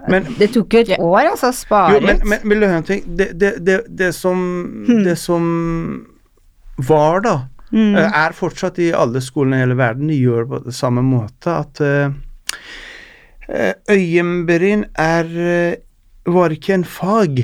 [0.10, 2.26] Men, Det tok jo et år, altså, å spare men, ut.
[2.26, 3.04] men, men vil du høre en ting?
[3.18, 4.42] Det, det, det, det, som,
[5.06, 5.48] det som
[6.78, 7.38] var, da,
[7.72, 7.94] Mm.
[7.96, 10.10] er fortsatt i alle skolene i hele verden.
[10.12, 12.10] De gjør på det samme måte at eh,
[13.88, 15.30] øyenbryn er
[16.28, 17.40] var ikke en fag.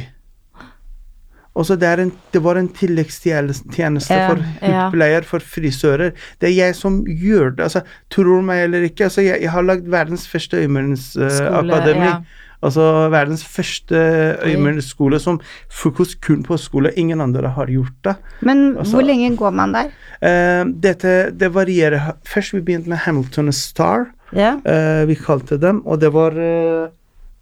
[1.57, 6.11] Også det, en, det var en tilleggstjeneste Ja, for hudpleier, for frisører.
[6.41, 7.63] Det er jeg som gjør det.
[7.65, 7.81] Altså,
[8.13, 9.07] tror meg eller ikke.
[9.09, 12.11] Altså, jeg, jeg har lagd verdens første øyebrynakademi.
[12.11, 12.19] ja.
[12.65, 12.81] Altså
[13.13, 13.95] verdens første
[14.41, 15.35] øyebrynskole som
[15.69, 16.89] fokus kun på skole.
[16.97, 18.15] Ingen andre har gjort det.
[18.41, 19.91] Men altså- hvor lenge går man der?
[20.21, 22.15] Uh, dette, det varierer.
[22.25, 24.05] Først vi begynte med Hamilton Star.
[24.33, 26.89] Ja, Uh, vi kalte dem, og det var eh,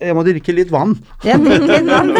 [0.01, 0.97] Jeg må drikke litt vann.
[1.23, 2.11] jeg drikker litt vann.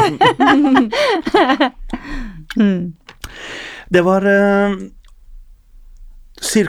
[2.61, 2.93] mm.
[3.91, 4.77] Det var eh,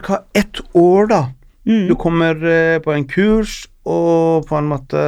[0.03, 0.19] ca.
[0.35, 1.21] ett år, da.
[1.67, 1.87] Mm.
[1.89, 5.01] Du kommer eh, på en kurs og på en måte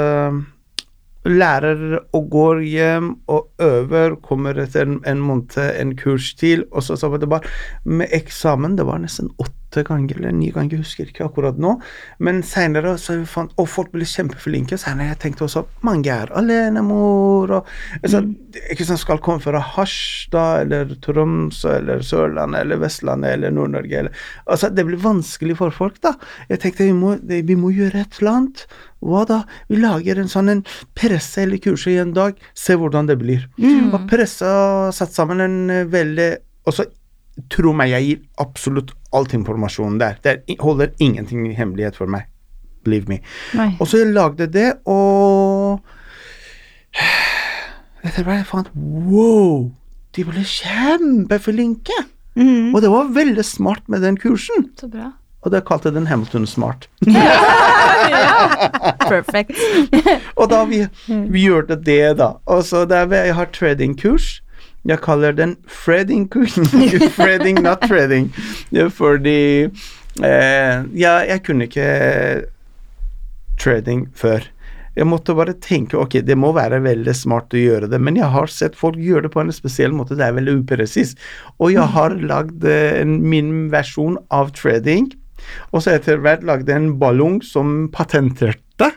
[1.29, 6.83] lærer og går hjem og øver, kommer etter en, en måned en kurs til, og
[6.87, 7.51] så, så var det bare
[7.85, 11.75] Med eksamen, det var nesten åtte ganger eller ni ganger, jeg husker ikke akkurat nå,
[12.25, 14.79] men seinere så vi fant Og folk ble kjempeflinke.
[14.81, 17.69] Senere jeg tenkte også mange er alenemor og
[18.03, 18.23] altså,
[18.73, 24.27] Ikke sant, skal komme fra Harstad eller Tromsø eller Sørlandet eller Vestlandet eller Nord-Norge eller
[24.47, 26.15] Altså, det blir vanskelig for folk, da.
[26.49, 28.65] Jeg tenkte vi må, vi må gjøre et eller annet.
[29.05, 29.43] Hva da?
[29.71, 30.63] Vi lager en sånn en
[30.99, 33.45] presse eller kurset i en dag, se hvordan det blir.
[33.61, 33.93] Mm.
[33.93, 34.51] Og pressa
[34.95, 36.31] satt sammen en eh, veldig
[36.69, 36.85] Og så
[37.53, 40.19] tro meg, jeg gir absolutt alt informasjonen der.
[40.25, 42.29] Det er, holder ingenting i hemmelighet for meg.
[42.85, 43.21] Believe me.
[43.59, 43.73] Nei.
[43.81, 45.81] Og så jeg lagde det, og
[48.07, 49.71] Etter hvert jeg fant Wow!
[50.17, 51.97] De ble kjempeflinke!
[52.39, 52.75] Mm.
[52.75, 54.71] Og det var veldig smart med den kursen.
[54.79, 55.11] Så bra.
[55.43, 56.89] Og det kalte den Hamilton Smart.
[59.11, 59.59] Perfect.
[60.37, 62.33] Og da vi, vi gjorde det, da.
[62.47, 64.41] Og så der jeg har tradingkurs.
[64.87, 66.69] Jeg kaller den Fredding Queen.
[67.19, 68.31] Fredding, not Fredding.
[68.95, 71.89] Fordi eh, ja, jeg kunne ikke
[73.59, 74.47] trading før.
[74.99, 78.31] Jeg måtte bare tenke ok, det må være veldig smart å gjøre det, men jeg
[78.35, 80.17] har sett folk gjøre det på en spesiell måte.
[80.19, 81.21] Det er veldig upresist.
[81.63, 85.13] Og jeg har lagd eh, min versjon av trading,
[85.71, 88.91] og så etter hvert lagde en ballong som patenterte.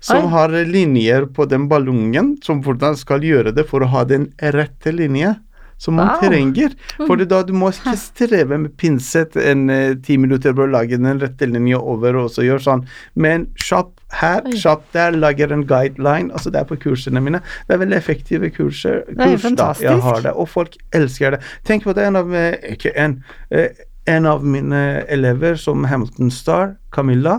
[0.00, 0.30] Som Oi.
[0.34, 4.92] har linjer på den ballongen, som hvordan skal gjøre det for å ha den rette
[4.92, 5.36] linje
[5.82, 6.20] som man Wow.
[6.30, 6.74] trenger.
[7.08, 10.94] For da du må ikke streve med pinsett en eh, ti minutter for å lage
[11.00, 12.84] den rette linja over, og så gjøre sånn.
[13.18, 13.90] Men kjapp
[14.20, 16.30] her, kjapp der, lager en guideline.
[16.30, 17.40] Altså det er på kursene mine.
[17.66, 19.02] Det er veldig effektive kurser.
[19.10, 19.72] Er kurs, da.
[19.82, 21.40] Jeg har det, og folk elsker det.
[21.66, 23.18] Tenk på det, en av eh, Ikke en.
[23.50, 23.72] eh,
[24.06, 27.36] En av mine elever som Hamilton Star, Camilla,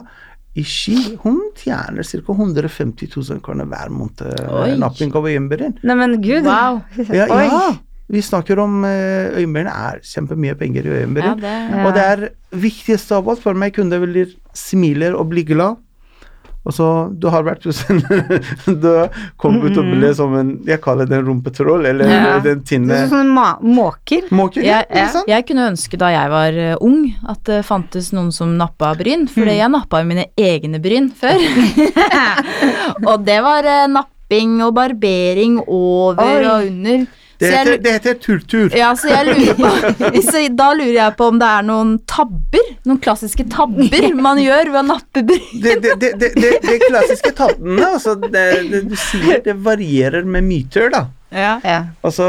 [0.55, 2.33] i Ski, hun tjener ca.
[2.33, 4.21] 150 000 kroner hver måned.
[4.21, 4.75] eh, Oi.
[4.77, 5.77] Napping av øyenbryn.
[5.83, 6.43] Nei, men gud.
[6.45, 6.81] Wow.
[7.09, 7.45] Ja, Oi.
[7.47, 7.71] ja,
[8.13, 9.65] vi snakker om øyenbryn.
[9.65, 11.39] Det er kjempemye penger i øyenbryn.
[11.41, 11.87] det Ja.
[11.87, 15.77] Og det er viktigste av alt for meg, kunder blir smiler og blir glad.
[16.63, 16.85] Og så,
[17.19, 17.97] du har vært hos en
[18.83, 18.87] Du
[19.41, 22.37] kom ut og ble som en Jeg kaller det en rumpetroll, eller Ja.
[22.43, 24.29] den tinne sånn ma måker.
[24.31, 28.31] Måker, jeg, jeg, jeg kunne ønske da jeg var eh, ung at det fantes noen
[28.31, 31.41] som nappa bryn, for jeg nappa jo mine egne bryn før.
[33.09, 36.47] og det var eh, napping og barbering over Oi.
[36.47, 37.05] og under.
[37.41, 38.75] Det heter, det heter turtur.
[38.77, 42.69] ja, så jeg lurer på så Da lurer jeg på om det er noen tabber,
[42.87, 45.49] noen klassiske tabber man gjør ved å nappe bryn.
[45.63, 50.25] Det, det, det, det, det, det klassiske tabbene, altså det, det du sier, det varierer
[50.29, 51.07] med myter, da.
[51.33, 51.57] Ja.
[51.65, 51.79] Ja.
[52.05, 52.27] Altså,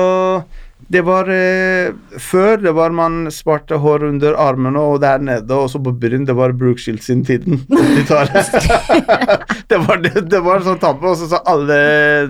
[0.95, 1.91] det var eh,
[2.23, 6.27] Før det var man sparte hår under armene og der nede, og så på bryn,
[6.29, 7.65] det var Brookshield sin tiden.
[7.69, 8.31] De tar,
[9.71, 11.79] det, var, det, det var sånn tabbe, og så, så alle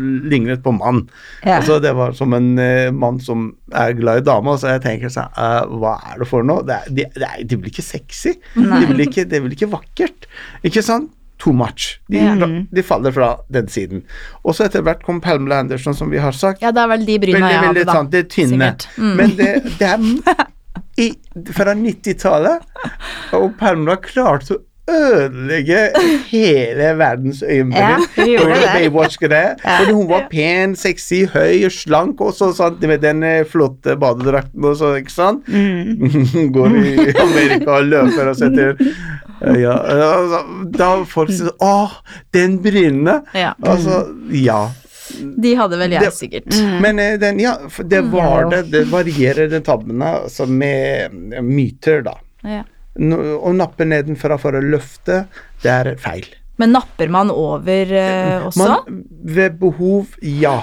[0.01, 1.05] lignet på mann.
[1.43, 1.59] Ja.
[1.59, 5.13] Altså, det var som en eh, mann som er glad i damer, så jeg tenker
[5.13, 6.65] sånn uh, Hva er det for noe?
[6.67, 8.37] Det, det, det, det blir ikke sexy.
[8.55, 10.29] Det blir ikke, det blir ikke vakkert.
[10.65, 11.13] Ikke sant?
[11.45, 12.01] Too much.
[12.09, 12.67] De, mm.
[12.73, 14.05] de faller fra den siden.
[14.45, 16.63] Og så etter hvert kom Palmela Anderson, som vi har sagt.
[16.65, 17.97] ja, det er vel de bryna jeg hadde, da.
[18.09, 18.71] Det er tynne.
[18.97, 19.17] Mm.
[19.19, 20.47] Men det, det er
[21.05, 21.11] i,
[21.53, 22.65] Fra 90-tallet,
[23.37, 25.79] og Palmela klarte å ødelegge
[26.29, 28.05] hele verdens Ja, øyenbryn.
[28.17, 28.69] hun gjorde det.
[28.75, 29.55] Baywatch-greie.
[29.65, 33.97] Fordi hun var pen, sexy, høy og slank, og så sånn, med den eh, flotte
[34.01, 35.49] badedrakten og så, ikke sant?
[35.49, 36.51] Mm.
[36.55, 39.75] Går i Amerika og løper og setter eh, Ja.
[39.81, 40.43] altså,
[40.79, 41.75] Da folk sier Å,
[42.37, 43.23] den brynene!
[43.37, 43.55] Ja.
[43.65, 44.67] Altså, ja.
[45.15, 46.55] De hadde vel jeg Det- sikkert.
[46.81, 48.63] Men eh, den, ja, det var det.
[48.73, 51.13] Det varierer den tabbene altså med
[51.45, 52.15] myter, da.
[52.45, 52.63] Ja.
[52.95, 55.25] Å nappe nedenfra for å løfte,
[55.65, 56.29] det er feil.
[56.63, 58.61] Men napper man over eh, også?
[58.63, 60.61] Man, ved behov, ja.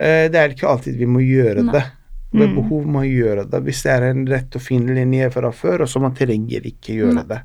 [0.00, 1.84] Eh, Det er ikke alltid vi må gjøre det.
[2.32, 3.60] Ved behov må man gjøre det.
[3.64, 6.96] Hvis det er en rett og fin linje fra før, og så man trenger ikke
[6.98, 7.38] gjøre det.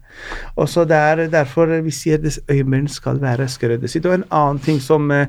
[0.59, 4.07] Og så det er derfor vi sier at øyenbryn skal være skreddersydd.
[4.07, 5.27] Og en annen ting som eh,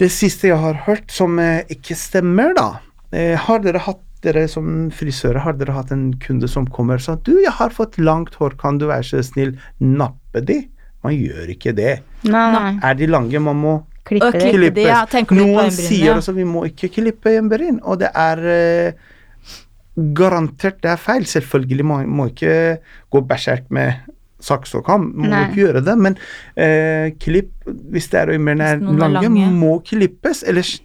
[0.00, 2.68] Det siste jeg har hørt som eh, ikke stemmer, da.
[3.12, 7.04] Eh, Har dere hatt dere som frisører, har dere hatt en kunde som kommer og
[7.04, 10.62] sa du, jeg har fått langt hår, kan du være så snill nappe de?
[11.04, 11.94] Man gjør ikke det.
[12.28, 12.74] Nei.
[12.84, 14.52] Er de lange, man må Klippe klippe.
[14.56, 14.74] klippes.
[14.74, 18.92] de, ja, Noen sier også vi må ikke klippe øyenbryn, og det er eh,
[20.16, 21.26] garantert det er feil.
[21.28, 22.54] Selvfølgelig må må ikke
[23.12, 23.92] gå berserk med
[24.40, 25.42] saks og kam, må Nei.
[25.50, 26.16] ikke gjøre det, men
[26.56, 27.50] eh, klipp
[27.92, 29.50] hvis det er øyenbryn er er lange, lange.
[29.52, 30.42] må klippes.
[30.48, 30.78] Ellers,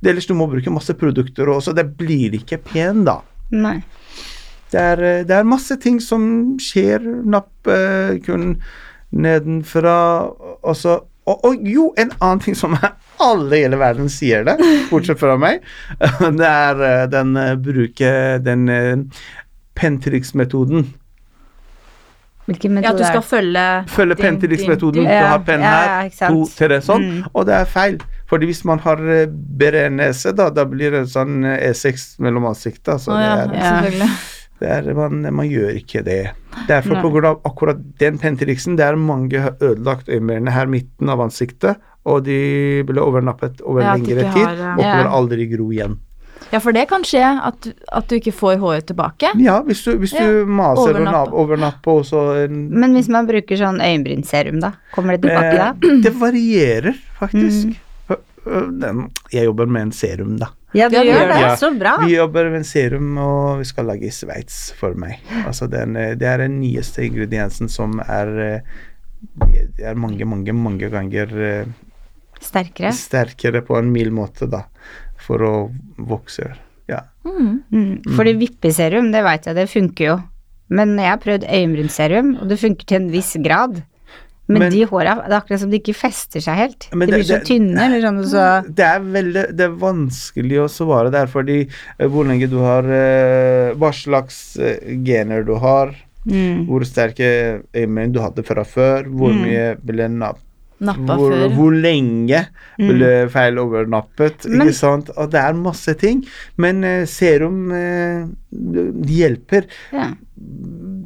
[0.00, 1.74] det, ellers du må bruke masse produkter, også.
[1.76, 3.20] det blir ikke pen da.
[3.50, 3.78] Nei.
[4.70, 7.00] Det er, eh, det er masse ting som skjer.
[7.24, 8.58] Napp eh, kun
[9.16, 9.94] nedenfra
[10.68, 12.92] Også, og, og jo, en annen ting som er
[13.24, 14.54] alle i hele verden sier det,
[14.90, 15.64] bortsett fra meg,
[16.38, 17.32] det er eh, den
[17.64, 18.10] bruke
[18.44, 19.08] den pentriksmetoden.
[19.78, 20.94] pentrix-metoden.
[22.48, 25.04] Hvilken Ja, at du skal følge Følge pentriksmetoden.
[25.04, 25.04] pentrix-metoden.
[25.04, 27.26] Du har penn her, ja, ja, to, tre sånn, Mm.
[27.34, 27.98] og det er feil.
[28.28, 32.98] Fordi hvis man har eh, nese, da, da blir det sånn eh, E6 mellom ansikta.
[33.00, 34.10] Så oh, ja, det er Ja.
[34.58, 36.32] Det er, man, man gjør ikke det.
[36.66, 37.02] Derfor pga.
[37.04, 41.78] på grunn av akkurat den pentriksen, det er mange ødelagt øyenbryn her midten av ansiktet,
[42.02, 45.12] og de ble overnappet over Ja, lengre tid, har, og kommer Ja.
[45.14, 45.94] aldri gro igjen.
[46.50, 49.30] Ja, for det kan skje at, at du ikke får håret tilbake.
[49.38, 51.30] Ja, hvis du, hvis Ja, du maser overnapp.
[51.38, 54.72] overnapper og så en Men hvis man bruker sånn øyenbrynserum, da?
[54.90, 55.70] Kommer det tilbake da?
[55.86, 57.70] eh, Det varierer faktisk.
[57.70, 57.76] Mm.
[58.44, 60.46] Den- Jeg jobber med en serum, da.
[60.74, 61.40] Ja, du Ja, gjør det.
[61.40, 61.54] Ja.
[61.56, 61.96] Så bra.
[62.04, 65.18] Vi jobber med en serum, og vi skal lage i Sveits for meg.
[65.46, 68.60] Altså den, det er den nyeste ingrediensen som er eh,
[69.42, 71.66] Det er mange, mange, mange ganger eh,
[72.40, 72.92] Sterkere.
[72.94, 74.60] sterkere på en mild måte, da,
[75.18, 75.52] for å
[75.98, 76.52] vokse.
[76.88, 77.00] Ja.
[77.24, 77.62] Mm.
[77.72, 78.02] Mm.
[78.14, 80.18] Fordi vippeserum, det veit jeg, det funker jo.
[80.70, 83.82] Men jeg har prøvd øyenbrynserum, og det funker til en viss grad.
[84.48, 86.88] Men, Men- de håra, det er akkurat som de ikke fester seg helt.
[86.90, 90.58] de de det- blir så tynne, eller sånn, så Det er veldig det er vanskelig
[90.64, 95.54] å svare der, fordi eh, hvor lenge du har eh, Hva slags eh, gener du
[95.56, 95.92] har,
[96.26, 96.66] mm.
[96.66, 99.42] hvor sterke øyebryn du hadde fra før, hvor Mm.
[99.44, 100.38] mye ble napp
[100.80, 101.48] Nappa hvor, før.
[101.56, 102.46] hvor lenge
[102.78, 104.56] ble feil overnappet, Mm.
[104.56, 105.10] Men- ikke sant?
[105.18, 106.24] Og det er masse ting.
[106.56, 109.66] Men serum de hjelper.
[109.92, 110.12] ja.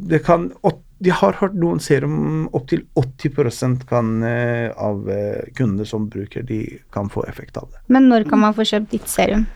[0.09, 5.89] Det kan åt- Jeg har hørt noen serum opptil 80 kan eh, av kundene kunder
[5.89, 6.61] som bruker de,
[6.95, 7.83] kan få effekt av det.
[7.91, 9.49] Men når kan man få kjøpt ditt serum?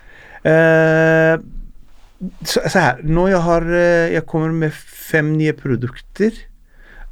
[0.46, 1.36] Eh,
[2.46, 6.32] så, så her, nå jeg har eh, Jeg kommer med fem nye produkter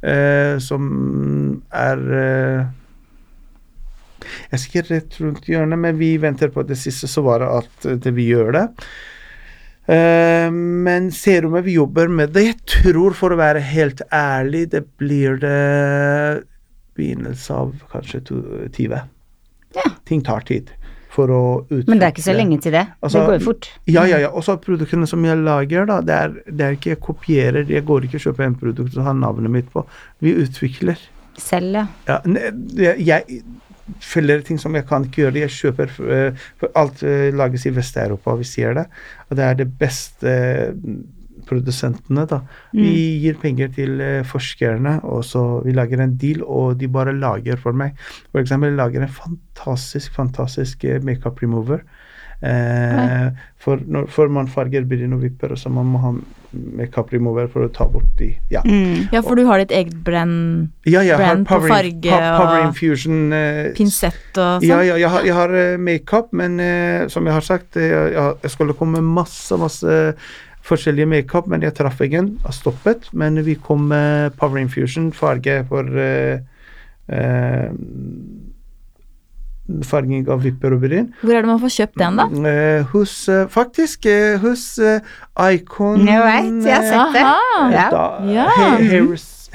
[0.01, 0.87] eh, som
[1.69, 2.63] er eh,
[4.51, 7.51] Jeg skal ikke rett rundt hjørnet, men vi venter på det siste, så var det
[7.59, 8.65] at eh, det vi gjør det.
[9.85, 14.81] Eh, men serumet vi jobber med det, jeg tror for å være helt ærlig, det
[14.97, 16.45] blir det
[16.95, 19.03] begynnelse av kanskje 20.
[19.75, 19.87] Ja.
[20.07, 20.71] Ting tar tid
[21.15, 22.85] for å utvikle Men det er ikke så lenge til det.
[22.99, 23.67] Altså, det går jo fort.
[23.87, 24.31] Ja, ja, ja.
[24.35, 27.67] Og så produktene som jeg lager, da, det er, det er ikke jeg kopierer.
[27.71, 29.85] Jeg går ikke og kjøper en produkt og har navnet mitt på.
[30.23, 30.99] Vi utvikler.
[31.39, 31.85] Selv, ja.
[32.07, 32.19] Ja,
[32.79, 33.43] jeg, jeg
[34.01, 35.43] flere ting som jeg kan ikke gjøre.
[35.45, 38.87] Jeg kjøper eh, for alt eh, lages i Vest-Europa, vi sier det.
[39.29, 40.95] Og det er det beste eh,
[41.45, 42.39] produsentene, da.
[42.73, 47.13] Vi gir penger til eh, forskerne, og så vi lager en deal, og de bare
[47.17, 47.97] lager for meg.
[48.31, 51.85] For eksempel jeg lager en fantastisk, fantastisk makeup remover.
[52.45, 53.29] Eh,
[53.61, 56.15] for når for man farger bryn og vipper, og så man må ha
[56.55, 58.61] makeup remover for å ta bort de Ja.
[58.65, 59.11] Mm.
[59.13, 62.37] Ja, for du har ditt eget brand, Ja, jeg har Brand på Power, farge pa,
[62.39, 64.67] power og Infusion eh, pinsett og sånn.
[64.67, 68.15] Ja, ja, jeg har, jeg har eh, makeup, men eh, som jeg har sagt, jeg,
[68.15, 70.01] jeg, skulle komme med masse, masse
[70.65, 73.09] forskjellige makeup, men jeg traff ingen, har stoppet.
[73.13, 76.39] Men vi kom med Power Infusion, farge for eh,
[79.83, 81.07] Farging av vipper og bryn.
[81.23, 82.25] Hvor er det man får kjøpt den, da?
[82.51, 84.99] Eh, hos eh, Faktisk eh, hos eh,
[85.55, 87.23] Icon Jeg vet, jeg har sett det.
[87.73, 87.85] Ja.
[87.89, 88.45] Da, Ja.
[88.59, 89.07] hair, hair,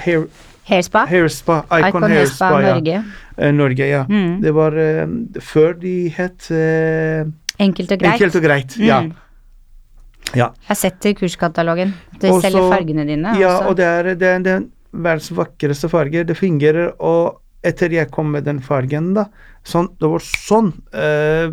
[0.05, 0.25] hair,
[0.70, 1.05] Hairspa.
[1.11, 1.61] hair Spa.
[1.70, 2.75] Icon, Icon Hair Hairspa Spa, ja.
[2.75, 3.05] Norge.
[3.38, 4.03] Eh, Norge, ja.
[4.11, 4.40] Mm.
[4.42, 5.07] Det var eh,
[5.40, 7.25] før de het eh,
[7.61, 8.12] Enkelt og greit.
[8.16, 8.77] Enkelt og greit.
[8.81, 9.01] Ja.
[9.07, 9.12] Mm.
[10.35, 10.51] ja.
[10.51, 11.94] Jeg har sett det i kurskatalogen.
[12.20, 13.37] De selger fargene dine.
[13.38, 13.68] ja også.
[13.70, 16.25] og det er, det er den verdens vakreste farge.
[16.27, 19.27] Det fungerer, og etter jeg kom med den fargen, da
[19.68, 21.51] sånn, Det var sånn eh,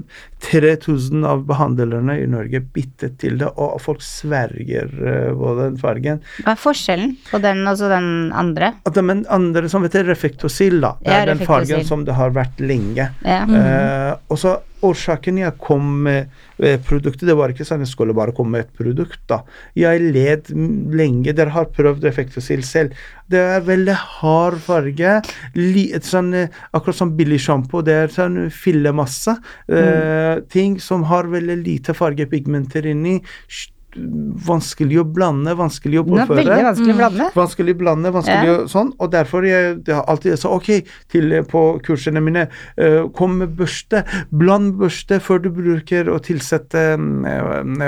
[0.48, 6.22] 3000 av behandlerne i Norge byttet til det, og folk sverger eh, på den fargen.
[6.46, 8.72] Hva er forskjellen på den og så den andre?
[8.88, 10.94] At den andre som heter Refektosil, da.
[11.02, 13.10] Det Ja, er den fargen som det har vært lenge.
[13.26, 13.42] Ja.
[13.44, 16.28] Eh, og så Årsaken jeg kom med
[16.62, 19.20] eh, produktet, det var ikke sånn jeg skulle bare komme med et produkt.
[19.30, 19.40] da.
[19.78, 20.52] Jeg led
[20.94, 21.34] lenge.
[21.34, 22.98] Dere har prøvd effektfossil selv.
[23.28, 25.16] Det er veldig hard farge.
[26.06, 27.82] Sånn, eh, akkurat som billig sjampo.
[27.86, 29.38] Det er sånn fillemasse.
[29.68, 33.20] Eh, ting som har veldig lite fargepigmenter inni.
[33.96, 36.42] Vanskelig å blande, vanskelig å påføre.
[36.42, 37.28] veldig vanskelig å blande.
[37.34, 38.58] Vanskelig å blande, vanskelig Ja.
[38.58, 38.92] å sånn.
[39.00, 42.48] Og derfor jeg, det har alltid sagt ok til på kursene mine
[42.78, 44.04] uh, Kom med børste.
[44.32, 46.98] Bland børste før du bruker å tilsette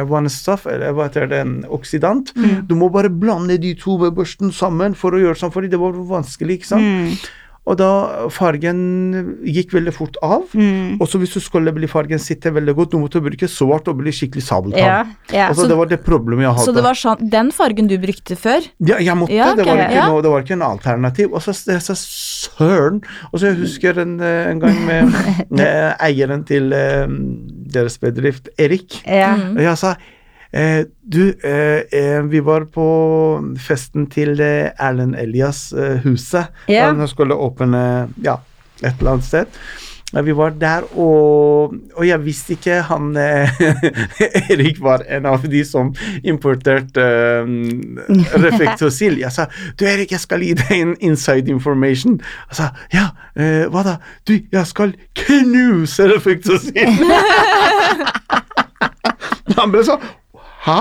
[0.09, 2.33] one stuff, eller hva heter det, en oksidant.
[2.35, 2.67] Mm.
[2.67, 5.91] Du må bare blande de to børsten sammen for å gjøre sånn, fordi det var
[5.93, 6.83] vanskelig, ikke sant.
[6.83, 7.13] Mm.
[7.69, 7.89] Og da
[8.33, 8.79] fargen
[9.45, 10.47] gikk veldig fort av.
[10.57, 10.97] Mm.
[10.97, 13.99] Og så hvis du skulle bli fargen sitte veldig godt, du måtte bruke svart og
[14.01, 14.81] bli skikkelig sabeltann.
[14.81, 15.47] Ja, ja.
[15.51, 16.65] Altså, Så- det var det problemet jeg hadde.
[16.65, 18.65] Så det var sånn, den fargen du brukte før?
[18.79, 19.37] Ja, jeg måtte.
[19.37, 21.33] Ja, det, var ikke noe, det var ikke en alternativ.
[21.33, 23.03] Og så jeg sa søren.
[23.31, 25.13] Og så jeg husker en, eh, en gang med
[25.49, 27.19] med eieren til um,
[27.69, 29.01] deres bedrift, Erik.
[29.05, 29.35] ja.
[29.35, 29.95] Og jeg sa
[30.51, 32.87] eh, du, eh, eh, vi var på
[33.67, 36.49] festen til eh, Erlend Elias eh, huset.
[36.69, 36.95] Yeah.
[36.95, 38.39] Han skulle åpne ja,
[38.81, 39.61] et eller annet sted.
[40.09, 43.11] Vi var der, og, og jeg visste ikke han
[44.49, 45.91] Erik var en av de som
[46.25, 47.03] importerte
[47.45, 47.45] uh,
[48.41, 49.19] Reflektosil.
[49.21, 49.45] Jeg sa
[49.77, 52.17] du Erik, jeg skal gi deg en inside information.
[52.49, 53.95] Han sa ja, eh, hva da?
[54.25, 56.89] Du, jeg skal knuse Reflektosil!
[59.59, 60.01] Han ble sånn
[60.65, 60.79] Hæ?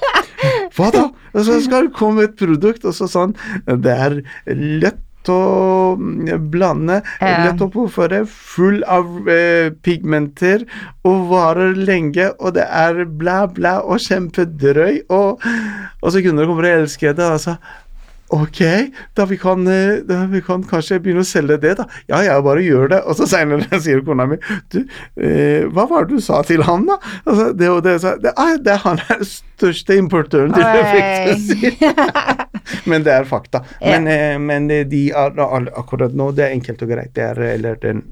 [0.76, 1.06] Hva da?
[1.36, 3.32] Og så skal det komme et produkt, og så sånn
[3.66, 4.18] Det er
[4.52, 5.02] lett
[5.32, 7.48] å blande, Ja.
[7.48, 10.62] lett å påføre, full av eh, pigmenter
[11.02, 15.42] og varer lenge, og det er bla, bla og kjempedrøy, og,
[15.98, 17.26] og så kunder kommer til å elske det.
[17.26, 17.56] Altså,
[18.34, 18.60] Ok,
[19.14, 21.86] da vi, kan, eh, da vi kan kanskje begynne å selge det, da.
[22.10, 23.00] Ja, jeg bare gjør det.
[23.06, 24.38] Og så senere sier kona mi
[24.72, 24.80] Du,
[25.20, 26.98] eh, hva var det du sa til han, da?
[27.24, 30.64] Altså, det og det, så, det, ah, det er han er den største importøren til
[30.66, 31.74] Oi.
[32.90, 33.62] men det er fakta.
[33.80, 33.96] Ja.
[33.98, 35.36] Men, eh, men eh, de er,
[35.76, 37.12] akkurat nå, det er enkelt og greit.
[37.16, 38.02] Det er eller den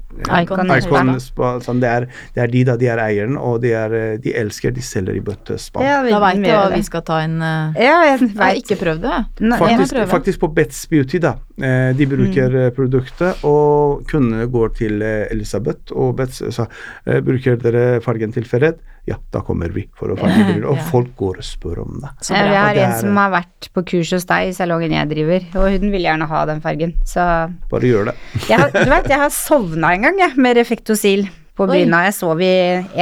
[0.41, 0.69] Icon.
[0.71, 3.93] Icon spa, sånn, det, er, det er de da, de er eieren, og de, er,
[3.99, 5.83] eh, de elsker, de selger i bøttespann.
[5.83, 7.37] Ja, Da veit du hva vi skal ta inn.
[7.41, 7.81] eh.
[7.83, 9.19] Ja, jeg Jeg har ikke prøvd det.
[9.45, 11.35] Nei, Faktisk, faktisk på Bets Beauty, da.
[11.59, 12.55] Eh, de bruker Mm.
[12.65, 16.65] eh, produktet, og kundene går til eh, Elisabeth, og Bets sa
[17.05, 18.79] eh, bruker dere fargen til Ferred?
[19.05, 20.65] Ja, da kommer vi for å farge briller.
[20.71, 20.87] Og Ja.
[20.89, 22.09] folk går og spør om det.
[22.25, 22.43] Så bra.
[22.49, 25.77] vi har en som har vært på kurs hos deg i salongen jeg driver, og
[25.77, 26.95] hun vil gjerne ha den fargen.
[27.05, 27.21] Så
[27.69, 28.15] Bare gjør det.
[28.49, 32.01] jeg har, du vet, jeg har sovna en gang, jeg, med Refektosil på bryna.
[32.09, 32.51] Jeg sov i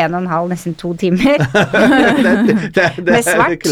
[0.04, 1.42] en og en halv, nesten to timer.
[2.24, 3.66] det, det, det, Med svart.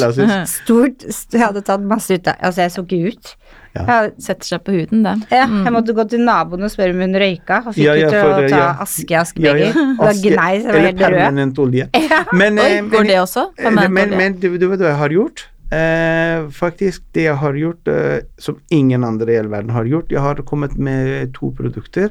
[0.49, 3.35] Stort Jeg hadde tatt masse ut av Altså, jeg så ikke ut.
[3.75, 4.09] Ja.
[4.19, 5.13] Setter seg på huden, det.
[5.31, 8.07] ja, jeg måtte gå til naboen og spørre om hun røyka, og fikk Ja, ja,
[8.07, 9.73] ut til å det- ta aske i askebeger.
[9.99, 11.15] Aske- gnei så var Eller helt rød.
[11.21, 11.87] permanent olje.
[12.33, 13.45] Men, Oi, eh, går det også?
[13.57, 14.17] Eh, Permanent Men, olje?
[14.17, 15.45] men du, du vet hva jeg har gjort?
[15.71, 20.09] Eh, faktisk det jeg har gjort eh, som ingen andre i hele verden har gjort.
[20.11, 22.09] Jeg har kommet med to produkter.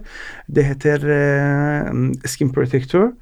[0.49, 1.93] Det heter eh,
[2.25, 3.13] Skin Protector.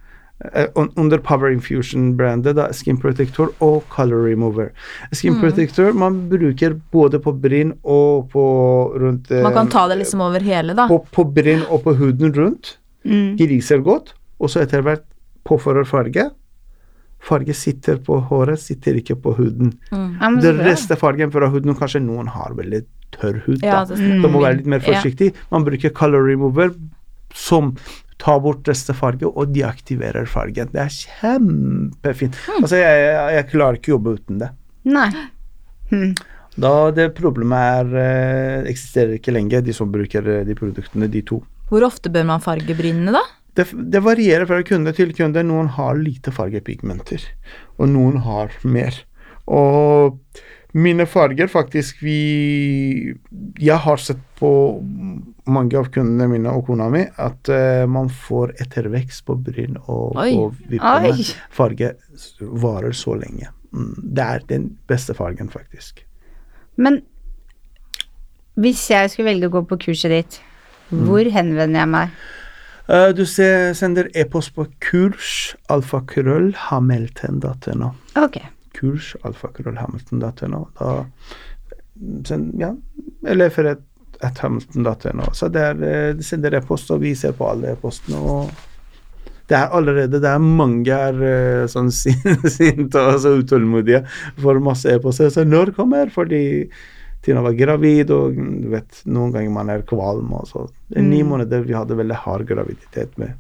[0.55, 0.67] Eh,
[0.97, 4.71] under Power Infusion-brandet, da, Skin Protector og Color Remover.
[5.13, 5.41] Skin Mm.
[5.43, 8.45] Protector man bruker både på bryn og på
[9.01, 10.89] rundt eh, Man kan ta det liksom over hele, da.
[10.89, 12.77] på, på bryn og på huden rundt.
[13.05, 13.37] Mm.
[13.39, 15.05] Griser godt, og så etter hvert
[15.49, 16.31] påfører farge.
[17.21, 19.73] Farge sitter på håret, sitter ikke på huden.
[19.91, 20.19] Mm.
[20.21, 20.53] Ja, bra.
[20.69, 22.85] resten av fargen fra huden, kanskje noen har veldig
[23.17, 23.89] tørr hud, Ja, da.
[23.91, 24.23] det stemmer.
[24.23, 25.33] Da må være litt mer forsiktig.
[25.51, 26.71] Man bruker color remover
[27.35, 27.73] som
[28.19, 30.73] tar bort restefarge og deaktiverer fargen.
[30.73, 32.39] Det er kjempefint.
[32.49, 32.63] Mm.
[32.63, 34.51] Altså, jeg, jeg, jeg klarer ikke å jobbe uten det.
[34.89, 35.09] Nei.
[35.93, 36.13] Mm.
[36.59, 41.23] Da det problemet er eh, eksisterer ikke lenger, de som bruker eh, de produktene, de
[41.27, 41.41] to.
[41.71, 43.23] Hvor ofte bør man farge brynene, da?
[43.59, 45.45] Det, det varierer fra kunde til kunde.
[45.47, 47.25] Noen har lite fargepigmenter,
[47.79, 48.97] og noen har mer.
[49.49, 50.19] Og
[50.77, 53.15] mine farger, faktisk vi
[53.59, 54.51] Jeg har sett på
[55.49, 60.19] mange av kundene mine og kona mi at uh, man får ettervekst på bryn og
[60.19, 60.33] Oi.
[60.35, 61.13] på vippene.
[61.55, 61.95] Farge
[62.41, 63.51] varer så lenge.
[63.73, 66.05] Mm, det er den beste fargen, faktisk.
[66.77, 67.03] Men
[68.59, 70.41] hvis jeg skulle velge å gå på kurset ditt,
[70.89, 72.21] hvor henvender jeg meg?
[72.89, 78.17] Uh, du ser, sender e-post på kurs alfakrøll Okay.
[78.17, 78.39] Ok.
[78.79, 80.65] kurs alfakrøllhamilton.no.
[80.79, 81.05] Da
[82.25, 82.73] send, ja,
[83.27, 83.83] eller for et,
[84.23, 85.29] hamilton.no.
[85.33, 88.19] Så det er, eh, sender jeg post, og vi ser på alle e-postene.
[88.19, 88.51] og
[89.49, 91.15] det er allerede det er mange er
[91.73, 94.03] sånn sin- sinte og så utålmodige
[94.43, 95.31] for masse e-poster.
[95.33, 96.11] Så når kommer?
[96.13, 96.69] Fordi
[97.25, 100.29] Tina var gravid, og mm, du vet, noen ganger man er kvalm.
[100.37, 100.67] Og så.
[100.95, 101.29] Er ni Mm.
[101.33, 103.33] måneder vi hadde veldig hard graviditet med.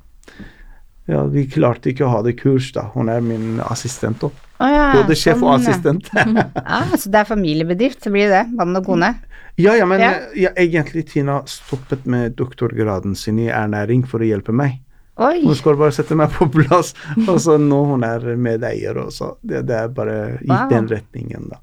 [1.09, 2.83] Ja, Vi klarte ikke å ha det kurs, da.
[2.95, 4.33] Hun er min assistent òg.
[4.61, 6.09] Oh, ja, Både sjef sånn, og assistent.
[6.13, 8.57] Ja, så det er familiebedrift, så blir det det.
[8.59, 9.15] Mann og kone.
[9.59, 10.11] Ja, ja, men Ja.
[10.15, 14.79] eh, ja, egentlig Tina stoppet med doktorgraden sin i ernæring for å hjelpe meg.
[15.19, 15.41] Oi.
[15.43, 16.93] Hun skal bare sette meg på plass,
[17.29, 20.69] og så nå hun er medeier, og så det, det er bare i Wow.
[20.71, 21.59] den retningen, da.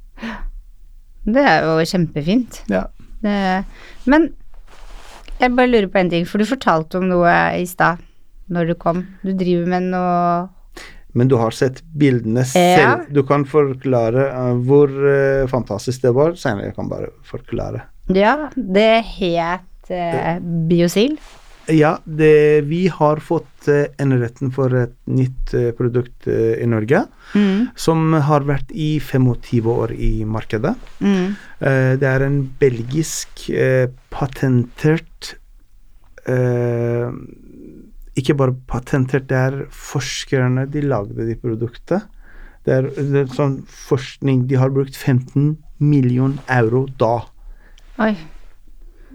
[1.25, 2.59] Det er jo kjempefint.
[2.69, 2.83] Ja.
[3.23, 3.63] Det,
[4.05, 4.27] men
[5.39, 8.03] jeg bare lurer på en ting, for du fortalte om noe i stad
[8.51, 8.99] når du kom.
[9.23, 10.49] Du driver med noe
[11.15, 12.75] Men du har sett bildene Ja.
[12.75, 13.07] selv.
[13.15, 16.35] Du kan forklare eh, hvor uh, fantastisk det var.
[16.35, 17.85] Senere jeg kan bare forklare.
[18.11, 20.35] Ja, det het uh,
[20.69, 21.15] Biosil.
[21.71, 23.65] Ja, det, vi har fått
[23.97, 25.49] eneretten for et nytt
[25.79, 26.99] produkt i Norge.
[27.33, 27.71] Mm.
[27.73, 30.75] Som har vært i 25 år i markedet.
[31.01, 31.33] Mm.
[31.97, 33.47] Det er en belgisk
[34.13, 35.31] patentert
[38.15, 42.05] Ikke bare patentert, det er forskerne de lagde de produktet.
[42.65, 45.51] Det er, det er sånn forskning De har brukt 15
[45.85, 47.19] million euro da.
[48.01, 48.15] Oi.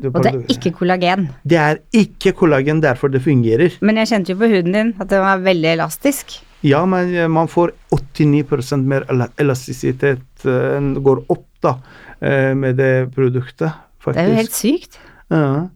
[0.00, 1.26] Det, Og det er ikke kollagen.
[1.44, 3.74] det er ikke kollagen, derfor det fungerer.
[3.84, 6.38] Men jeg kjente jo på huden din at den var veldig elastisk.
[6.64, 9.04] Ja, men eh, man får 89% mer
[9.40, 10.24] elastisitet.
[10.44, 11.74] enn Den går opp da
[12.20, 14.16] eh, med det produktet, faktisk.
[14.16, 14.98] Det er jo helt sykt.
[15.28, 15.68] Ja.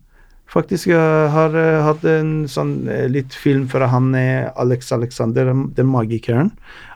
[0.54, 5.50] Faktisk jeg har eh, hatt en sånn eh, litt film fra han eh, Alex Alexander,
[5.74, 6.52] den magikeren,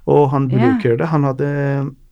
[0.06, 1.10] og han bruker bruker det.
[1.10, 1.48] Han hadde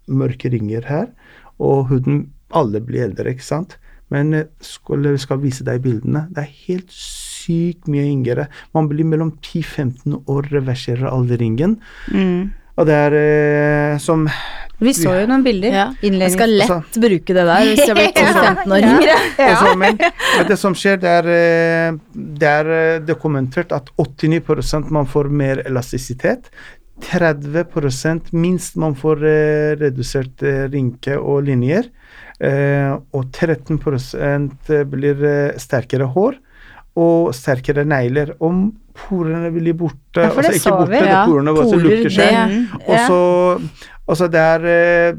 [0.06, 1.10] mørke ringer her,
[1.58, 3.72] og huden Alle blir eldre, ikke sant?
[4.14, 6.26] Men eh, skulle skal vise deg bildene.
[6.30, 8.46] Det er helt sykt mye yngre.
[8.74, 11.78] Man blir mellom 10-15 år, reverserer alderingen.
[12.14, 12.52] Mm.
[12.76, 14.26] Og det er eh, som
[14.78, 15.72] Vi så jo noen bilder.
[15.72, 15.84] Ja.
[16.04, 19.14] Jeg skal lett bruke det der hvis jeg blir 10-15 år yngre.
[19.46, 20.00] Altså, men,
[20.50, 21.98] det som skjer, det er, eh,
[22.42, 26.50] det er eh, dokumentert at 89 man får mer elastisitet.
[27.06, 31.88] 30% minst man får eh, redusert rynke og linjer.
[32.36, 35.24] Eh, og 13% blir
[35.60, 36.36] sterkere hår
[37.00, 38.34] og sterkere negler.
[38.44, 40.22] Om porene blir borte.
[40.24, 40.84] Ja, altså ikke vi.
[40.84, 42.32] borte, Ja, porene bare lukker seg.
[42.32, 43.20] det- Og så
[44.06, 45.18] Altså, det er eh,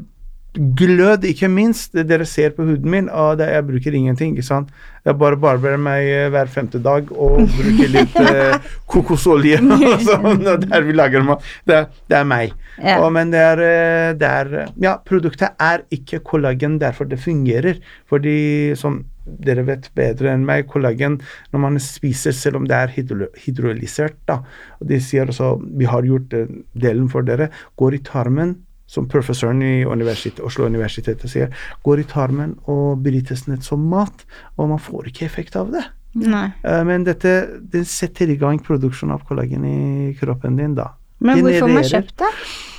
[0.58, 1.92] glød, ikke minst.
[2.08, 4.36] Dere ser på huden min, og det, jeg bruker ingenting.
[4.36, 4.70] ikke sant?
[5.04, 8.56] Jeg bare barberer meg eh, hver femte dag og bruker litt eh,
[8.90, 9.60] kokosolje.
[9.62, 11.44] og sånn, og der vi lager mat.
[11.68, 12.56] Det, det er meg.
[12.78, 12.98] Ja.
[13.02, 17.78] Og, men det er, eh, det er Ja, produktet er ikke kollagen derfor det fungerer.
[18.08, 19.02] Fordi som
[19.44, 21.18] dere vet bedre enn meg, kollagen
[21.52, 24.38] når man spiser, selv om det er hydro hydrolysert, da,
[24.80, 26.32] og de sier også vi har gjort
[26.72, 28.54] delen for dere, går i tarmen
[28.88, 31.52] som professoren i universitet, Oslo universitet sier,
[31.84, 34.24] går i tarmen og brytes ned som mat,
[34.56, 35.84] og man får ikke effekt av det.
[36.18, 36.46] Nei.
[36.64, 40.94] Eh, Men dette det setter i gang produksjon av kollagen i kroppen din, da.
[41.20, 42.32] Men hvor får man kjøpt det?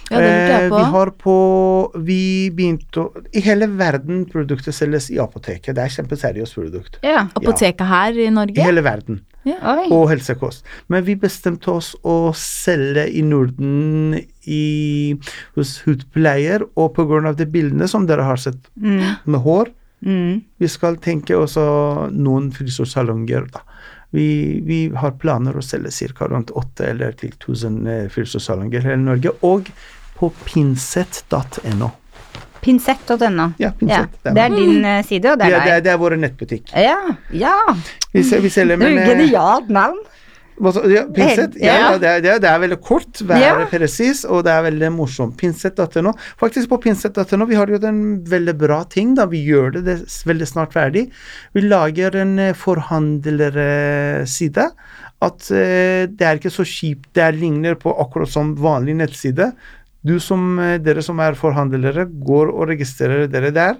[0.09, 0.77] Ja, det jeg Eh, på.
[0.77, 1.35] Vi har på
[2.05, 5.75] Vi begynte å I hele verden produktet selges i apoteket.
[5.75, 6.97] Det er kjempeseriøst produkt.
[7.05, 7.27] Ja.
[7.35, 8.57] Apoteket her i Norge?
[8.57, 9.21] I hele verden.
[9.47, 9.87] Oi.
[9.95, 10.65] Og helsekost.
[10.91, 15.15] Men vi bestemte oss å selge i Norden i,
[15.55, 16.93] hos hudpleier, og
[17.29, 19.15] av de bildene som dere har sett Mm.
[19.25, 19.69] med hår,
[20.05, 20.41] Mm.
[20.59, 23.59] vi skal tenke også noen frisørsalonger, da.
[24.11, 26.25] Vi, vi har planer å selge ca.
[26.25, 29.69] rundt 8 eller til 1000 eh, frisørsalonger i hele Norge, og
[30.17, 31.91] på pinsett.no.
[32.61, 33.51] Pinsett.no.
[33.61, 34.09] Ja, Pinsett.
[34.23, 34.33] Ja.
[34.35, 35.63] Det er din eh, side, og det er deg.
[35.65, 36.65] det, er, det er vår nettbutikk.
[36.75, 36.97] Ja.
[37.31, 37.55] ja.
[38.13, 39.97] Vi, vi selger, er men eh, genialt navn.
[40.59, 41.55] så- ja, Pinsett?
[41.55, 41.97] Ja, Ja.
[41.97, 43.65] det, er, det, er, veldig kort, være Ja.
[43.71, 45.37] presis, og det er veldig morsomt.
[45.39, 46.11] Pinsett.no.
[46.39, 49.15] Faktisk på pinsett.no vi har gjort en veldig bra ting.
[49.15, 51.09] da, Vi gjør det, det veldig snart ferdig.
[51.53, 54.71] Vi lager en eh, forhandlerside.
[55.21, 57.09] At eh, det er ikke så kjipt.
[57.15, 59.51] Det er ligner på akkurat som vanlig nettside.
[60.05, 63.77] Du som, eh, Dere som er forhandlere, går og registrerer dere der.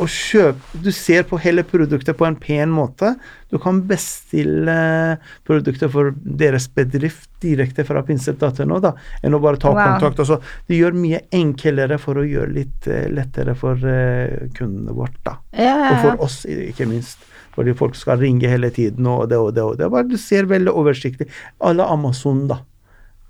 [0.00, 3.14] Og kjøp Du ser på hele produktet på en pen måte.
[3.50, 8.92] Du kan bestille produkter for deres bedrift direkte fra pinsett.no, da,
[9.24, 9.80] enn å bare ta Wow.
[9.98, 10.20] kontakt.
[10.20, 10.40] Og så.
[10.68, 15.38] Det gjør mye enklere for å gjøre litt eh, lettere for eh, kundene vårt, da.
[15.52, 17.18] Ja, ja, Og for oss, ikke minst.
[17.56, 19.90] Fordi folk skal ringe hele tiden, og det og det og det.
[19.90, 21.28] Bare du ser veldig oversiktlig.
[21.60, 22.60] Alle Amazon, da.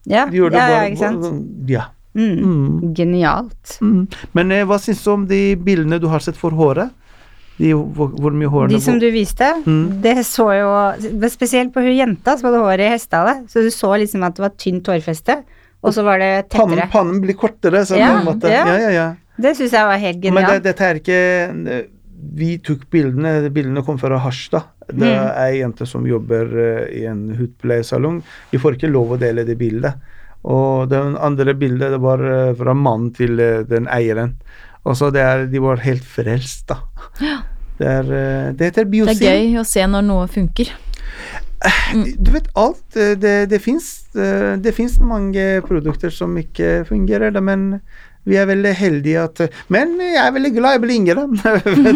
[0.06, 1.66] Ja, De ja, ja, ikke sant.
[1.68, 1.88] Ja.
[2.14, 2.38] Mm.
[2.42, 2.94] Mm.
[2.94, 3.76] Genialt.
[3.80, 4.06] Mm.
[4.34, 6.90] Men eh, hva syns du om de bildene du har sett for håret?
[7.60, 10.00] De, hvor, hvor mye hårene De som du viste, Mm.
[10.00, 13.42] det så jo Spesielt på hun jenta som hadde håret i hestehale.
[13.52, 15.42] Så du så liksom at det var tynt hårfeste,
[15.84, 16.88] og så var det tettere.
[16.90, 18.48] pannen blir kortere, så Ja, på en måte.
[18.48, 18.64] ja.
[18.66, 19.14] Ja, ja.
[19.40, 20.62] Det syns jeg var helt Men det, genialt.
[20.64, 21.86] dette er ikke
[22.40, 24.64] Vi tok bildene, bildene kom fra Harstad.
[24.92, 25.18] Det Mm.
[25.26, 28.22] er ei jente som jobber eh, i en hudpleiesalong.
[28.50, 29.94] Vi får ikke lov å dele det bildet.
[30.44, 34.36] Og det andre bildet det var eh, fra mannen til eh, den eieren.
[34.84, 36.78] Og så det De var helt frelst, da.
[37.80, 40.68] Det, er, det heter Det er gøy å se når noe funker.
[42.16, 42.82] Du vet alt.
[42.94, 47.80] Det, det fins mange produkter som ikke fungerer, men
[48.30, 51.26] vi er veldig heldige at Men jeg er veldig glad jeg blir yngre.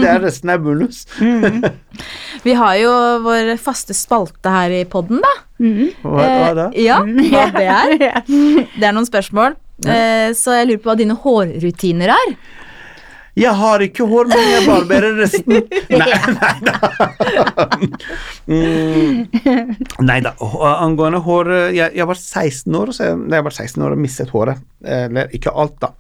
[0.03, 1.05] det er resten er bonus.
[1.23, 1.63] Mm.
[2.45, 2.91] Vi har jo
[3.25, 5.31] vår faste spalte her i podden, da.
[5.63, 5.95] Mm.
[6.03, 6.67] Hva, hva da?
[6.75, 7.95] Eh, ja, hva det er.
[8.27, 9.57] Det er noen spørsmål.
[9.87, 12.37] Eh, så jeg lurer på hva dine hårrutiner er.
[13.35, 15.57] Jeg har ikke hår, men jeg barberer resten.
[15.91, 16.07] Nei,
[16.37, 16.75] nei da.
[18.47, 19.25] Mm.
[20.07, 20.37] Nei da.
[20.77, 24.31] Angående hår Jeg, jeg var 16 år, så jeg, jeg var 16 år og mistet
[24.35, 24.63] håret.
[24.87, 25.91] Eller ikke alt, da.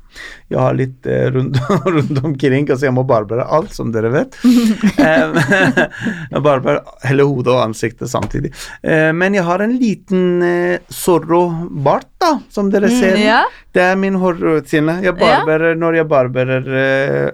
[0.53, 1.59] Jeg har litt eh, rundt,
[1.97, 4.39] rundt omkring, altså jeg må barbere alt, som dere vet.
[5.05, 5.37] Eh,
[6.35, 8.53] jeg barberer hele hodet og ansiktet samtidig.
[8.87, 13.17] Eh, men jeg har en liten eh, Zorro-bart, da, som dere ser.
[13.21, 13.43] ja.
[13.75, 15.01] Det er min hårrutine.
[15.03, 15.75] Jeg Ja.
[15.75, 17.31] når jeg barberer eh,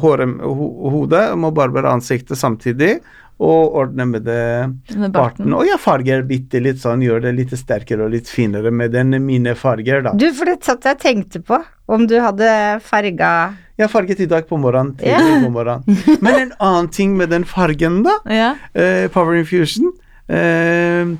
[0.00, 2.96] håret, ho hodet, må barbere ansiktet samtidig.
[3.42, 5.50] Og ordne med det Med barten.
[5.56, 9.16] Og jeg farger bitte litt sånn, gjør det litt sterkere og litt finere med den
[9.24, 10.12] mine farger, da.
[10.14, 11.58] Du, for det satt jeg tenkte på,
[11.90, 12.52] om du hadde
[12.86, 13.32] farga
[13.80, 14.94] Jeg farget i dag på morgenen.
[15.00, 15.98] Tidlig på morgenen.
[16.24, 18.14] Men en annen ting med den fargen, da.
[18.30, 18.52] Ja.
[18.78, 19.90] eh, Power Infusion.
[20.30, 21.16] Eh,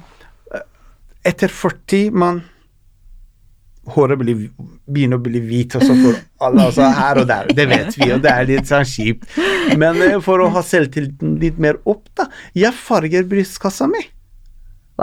[1.27, 2.43] etter 40 man
[3.91, 4.45] Håret blir,
[4.87, 7.49] begynner å bli hvit også for alle, altså her og der.
[7.51, 9.27] Det vet vi, og det er litt sånn kjipt.
[9.81, 12.29] Men eh, for å ha selvtilliten litt mer opp, da.
[12.55, 14.05] Jeg farger brystkassa mi.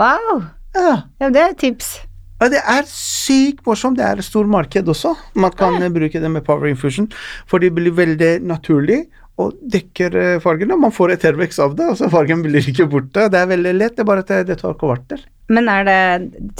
[0.00, 0.46] Wow!
[0.76, 0.94] Ja.
[1.20, 1.98] Ja, det er et tips.
[2.40, 3.98] Ja, det er sykt morsomt.
[4.00, 5.12] Det er et stort marked også.
[5.36, 5.90] Man kan ja.
[5.92, 7.10] bruke det med Power Infusion,
[7.50, 9.02] for det blir veldig naturlig
[9.40, 10.78] og dekker eh, fargene.
[10.80, 13.28] Man får et ettervekst av det, og så fargen blir ikke borte.
[13.32, 15.22] Det er veldig lett, det er bare at det, det tar kvarter.
[15.50, 16.00] Men er det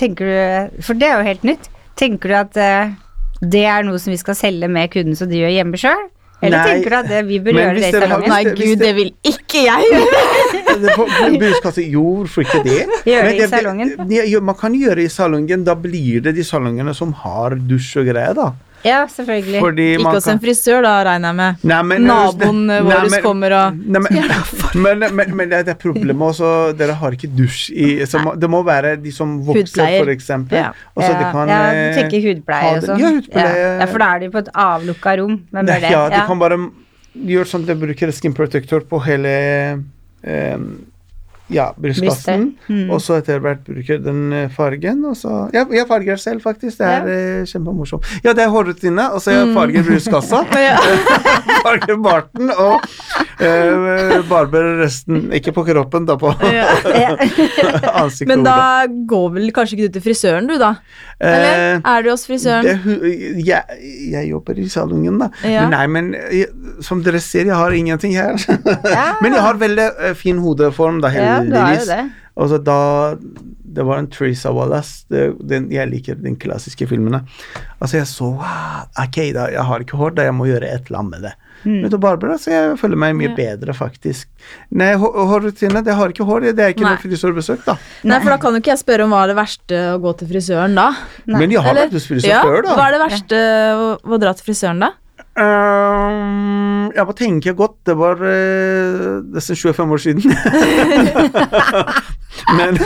[0.01, 1.69] Tenker du For det er jo helt nytt.
[2.01, 2.95] Tenker du at eh,
[3.41, 6.07] det er noe som vi skal selge med kunden så de gjør hjemme sjøl?
[6.41, 8.31] Eller Nei, tenker du at det, vi bør gjøre det i salongen?
[8.33, 11.83] Nei, gud, det- det vil ikke jeg gjøre!
[11.91, 12.79] Jo, hvorfor ikke det?
[13.11, 13.93] Gjøre det i salongen.
[14.49, 18.09] man kan gjøre det i salongen, da blir det de salongene som har dusj og
[18.09, 18.47] greier, da.
[18.85, 19.61] Ja, selvfølgelig.
[19.61, 21.65] Fordi Ikke man hos en frisør, da, regner jeg med.
[21.71, 24.19] Nei, men- Naboen Nei, vår men- kommer og Nei, men,
[25.01, 28.51] men, men, men det er problemet også, dere har ikke dusj i så må- Det
[28.51, 30.57] må være de som vokser, eksempel.
[30.57, 30.73] Ja.
[30.97, 32.99] Og ja, kan ja, eh, du tenker hudpleie og sånn.
[33.01, 33.57] Ja, hudpleie.
[33.61, 33.73] Ja.
[33.81, 35.37] ja, for da er de på et avlukka rom.
[35.53, 35.91] Hvem er det?
[35.91, 36.61] Ja, de kan bare
[37.15, 39.35] gjøre sånn at de bruker skin protector på hele
[40.25, 40.57] eh,
[41.51, 42.51] ja, brystkassen.
[42.69, 42.91] Mm.
[42.95, 46.79] Og så etter hvert bruker den eh, fargen, og så Jeg, jeg farger selv, faktisk.
[46.79, 47.45] Det er ja.
[47.51, 48.07] kjempemorsomt.
[48.25, 50.45] Ja, det er hårrutine, og så jeg farger brystkassa.
[51.65, 52.87] farger barten og
[53.41, 56.33] eh, barber resten Ikke på kroppen, da, på
[58.03, 58.31] ansiktet.
[58.31, 60.75] Men da går vel kanskje ikke du til frisøren, du, da?
[61.21, 62.67] Eller Eh, er du hos frisøren?
[62.67, 63.11] Det,
[63.45, 63.81] jeg,
[64.13, 65.31] jeg jobber i salongen, da.
[65.45, 65.65] Ja.
[65.67, 66.49] Men nei, men jeg,
[66.85, 68.39] som dere ser, jeg har ingenting her.
[69.23, 71.87] men jeg har veldig eh, fin hodeform, da, Ja, jo heldigvis.
[71.87, 72.01] det.
[72.41, 73.17] Og så da
[73.71, 75.05] Det var en Teresa Wallace.
[75.09, 77.21] Det, den, jeg liker den klassiske filmene.
[77.81, 78.31] Altså, jeg så
[78.99, 81.33] Ok, da, jeg har ikke hår, da jeg må gjøre et eller annet med det.
[81.63, 81.77] Mm.
[81.83, 83.35] Men til Barbara så jeg føler meg mye Ja.
[83.37, 84.27] bedre, faktisk.
[84.73, 86.95] Nei, hå- hårrutine, det har ikke hår, det er ikke Nei.
[86.97, 87.77] noe frisørbesøk, da.
[88.03, 90.17] Nei, for da kan jo ikke jeg spørre om hva er det verste å gå
[90.19, 90.89] til frisøren da.
[91.27, 92.75] Men jeg har Eller- vært hos frisør ja, før, da.
[92.75, 93.37] Hva er det verste
[93.77, 94.91] å, å dra til frisøren da?
[95.39, 97.79] Ehm, jeg må tenke godt.
[97.87, 100.23] Det var uh, nesten 25 år siden.
[102.59, 102.79] Men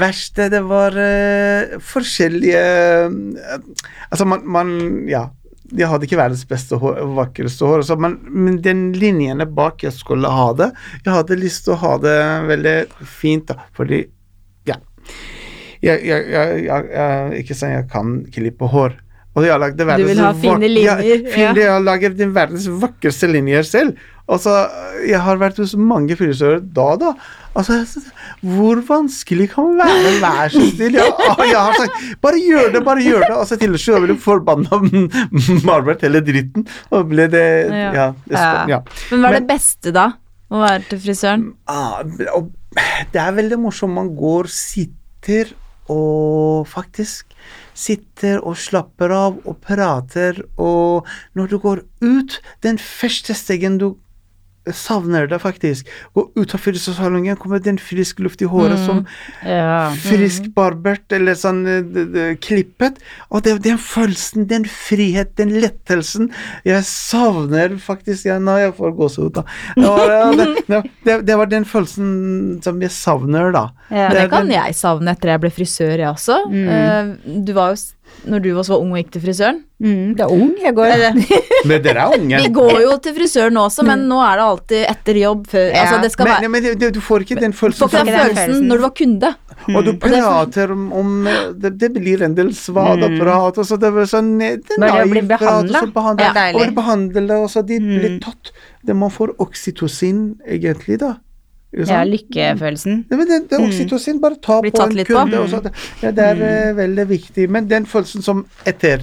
[0.00, 2.60] verste, det var uh, forskjellige
[3.08, 3.64] uh,
[4.10, 4.76] Altså, man, man
[5.10, 5.28] Ja.
[5.74, 9.94] Jeg hadde ikke verdens beste hår, vakreste hår, altså, men, men den linjene bak jeg
[9.96, 10.68] skulle ha det
[11.00, 12.18] Jeg hadde lyst til å ha det
[12.50, 12.74] veldig
[13.08, 14.02] fint, da, fordi
[14.68, 14.76] Ja.
[15.82, 18.94] Jeg, jeg, jeg, jeg, jeg Ikke sånn jeg kan klippe hår.
[19.34, 21.52] Og de har lagd det Du vil ha fine linjer, Ja, fine, ja.
[21.56, 23.96] De har laget den verdens vakreste linjer selv.
[24.30, 24.52] Og så,
[25.04, 27.10] Jeg har vært hos mange frisører da, da.
[27.54, 27.80] Altså,
[28.40, 30.12] Hvor vanskelig kan man være?
[30.22, 30.96] Vær så snill.
[31.00, 31.12] Jeg,
[31.50, 33.36] jeg har sagt bare gjør det, bare gjør det.
[33.36, 34.80] Og så til slutt ble jeg forbanna
[35.68, 36.66] Marbert hele dritten.
[36.94, 37.90] Og ble det Ja.
[37.92, 38.06] Ja.
[38.24, 38.66] det, Ja.
[38.76, 38.80] ja.
[39.10, 40.12] Men hva er det beste da?
[40.54, 41.44] Å være til frisøren?
[41.66, 43.94] Ah, det er veldig morsomt.
[43.96, 45.50] Man går, sitter
[45.92, 47.34] og faktisk
[47.74, 53.94] sitter og slapper av og prater, og når du går ut Den første stegen du
[54.72, 55.88] savner det, faktisk.
[56.16, 59.02] Gå ut av frisørsalongen, kommer det en frisk luft i håret som
[59.44, 59.90] Ja.
[60.00, 62.96] frisk barbert eller sånn eh, klippet.
[63.30, 66.30] Og det, den følelsen, den frihet, den lettelsen
[66.64, 69.44] Jeg savner faktisk ja, Nå jeg får gåsehud, da.
[69.76, 72.08] Det var, ja, det, det, det var den følelsen
[72.64, 73.66] som jeg savner, da.
[73.90, 74.08] Ja.
[74.08, 76.40] Det det kan den- jeg savne etter jeg ble frisør, jeg også.
[76.50, 76.68] Mm.
[76.72, 77.82] Uh, Du var jo,
[78.26, 79.58] når du også var ung og gikk til frisøren.
[79.84, 80.92] Mm, det er ung jeg går.
[81.68, 82.38] Men dere er unge.
[82.44, 85.46] vi går jo til frisøren også, men nå er det alltid etter jobb.
[85.50, 85.82] Før, Ja.
[85.84, 87.90] altså det skal Men, være men det, det, du får ikke den Du får ikke
[88.04, 88.68] den følelsen følelsen.
[88.68, 89.30] når du var kunde.
[89.64, 91.28] Og du Og det er for- prater om, om
[91.60, 95.10] det, det blir en del svadaprat, og så det blir sånn det er Bare å
[95.10, 95.28] bli og
[95.94, 96.76] behandle, Ja, deilig.
[96.76, 98.52] og og så de blir tatt.
[98.84, 101.14] Det man får oksytocin, egentlig, da.
[101.74, 103.04] Ja, lykkefølelsen.
[103.08, 105.40] Det, men det, det er oksytocin, bare ta på en kunde.
[105.50, 105.60] på.
[105.64, 105.72] Det,
[106.02, 106.76] ja, det er mm.
[106.78, 107.48] veldig viktig.
[107.50, 109.02] Men den følelsen som etter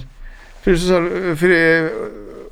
[0.64, 1.36] frisør-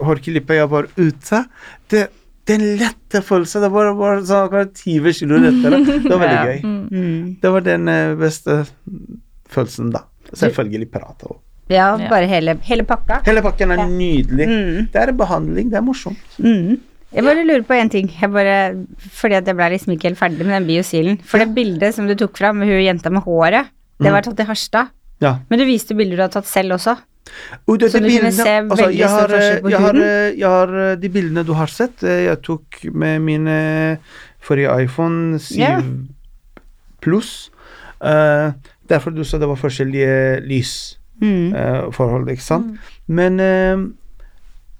[0.00, 1.44] jeg var ute,
[1.90, 2.08] det,
[2.46, 5.80] den lette følelsen Det var, var sånn akkurat 20 kilo lettere.
[5.86, 6.44] Det var veldig Ja.
[6.44, 6.60] gøy.
[6.90, 7.36] Mm.
[7.42, 8.66] Det var den eh, beste
[9.50, 10.04] følelsen, da.
[10.32, 11.38] Selvfølgelig prate òg.
[11.70, 12.08] Ja, Ja.
[12.10, 13.20] bare hele, hele pakka.
[13.26, 13.86] Hele pakken er Ja.
[13.86, 14.46] nydelig.
[14.48, 14.88] Mm.
[14.92, 16.18] Det er en behandling, det er morsomt.
[16.38, 16.80] Mm.
[17.10, 18.56] Jeg bare lurer på en ting, jeg bare,
[19.18, 21.20] fordi at jeg ble liksom ikke helt ferdig med den biosilen.
[21.26, 24.40] For det bildet som du tok fram med hun jenta med håret, det var tatt
[24.40, 24.92] i Harstad.
[25.20, 25.34] Ja.
[25.50, 26.94] Men du viste bilder du har tatt selv også.
[27.68, 30.02] Og det, Så du kunne bildene- se veldig jeg stor forskjell på jeg har, huden?
[30.02, 33.46] Har, jeg har eh, de bildene du har sett, eh, jeg tok med min
[34.40, 35.82] forrige iPhone 7 yeah.
[37.02, 37.50] pluss.
[38.00, 38.52] Uh,
[38.88, 40.40] derfor du sa det var forskjellige
[41.20, 41.52] Mm.
[41.52, 42.78] uh, ikke sant?
[43.06, 43.76] Men eh,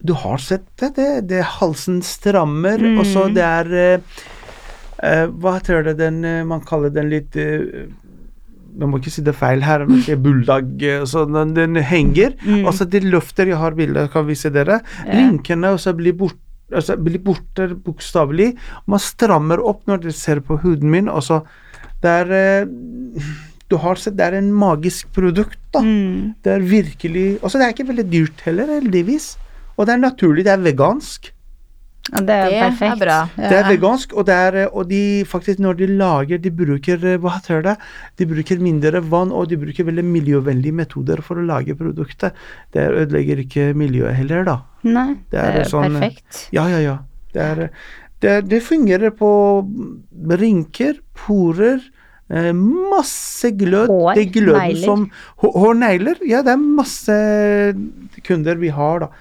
[0.02, 2.98] du har sett det, det, det halsen strammer, Mm.
[2.98, 8.86] og så det er uh, Hva heter det den eh, Man kaller den litt jeg
[8.88, 12.36] må ikke si det feil her, men ikke bulldog eh, så den, den henger.
[12.44, 12.62] Mm.
[12.68, 14.76] Og så de løfter, jeg har bilder, kan vise dere.
[15.02, 15.16] Ja.
[15.18, 16.38] Rynkene også blir borte
[16.70, 18.52] altså blir borte bokstavelig.
[18.86, 21.40] Man strammer opp når dere ser på huden min, og så
[22.00, 22.54] Det er
[23.68, 25.82] Du har sett, det er en magisk produkt, da.
[25.82, 26.34] Mm.
[26.42, 29.32] Det er virkelig Og så det er ikke veldig dyrt heller, heldigvis.
[29.80, 31.30] Og det er naturlig, det er vegansk.
[32.10, 32.98] Ja, det er Det er perfekt.
[33.00, 33.16] bra.
[33.36, 37.18] Det er vegansk, og, det er, og de faktisk når de lager, de bruker eh,
[37.22, 37.74] hva heter det?
[38.18, 42.34] De bruker mindre vann, og de bruker veldig miljøvennlige metoder for å lage produktet.
[42.74, 44.56] Det ødelegger ikke miljøet heller, da.
[44.88, 46.48] Nei, Det er det er sånn- perfekt.
[46.56, 46.96] Ja, ja, ja.
[47.32, 47.70] Det, er,
[48.24, 49.30] det, det fungerer på
[50.40, 51.80] rynker, porer,
[52.30, 53.86] eh, masse glød.
[53.92, 54.84] Hår, det gløden negler.
[54.84, 55.10] som
[55.44, 56.16] Hår, negler.
[56.26, 57.20] Ja, det er masse
[58.26, 59.12] kunder vi har, da.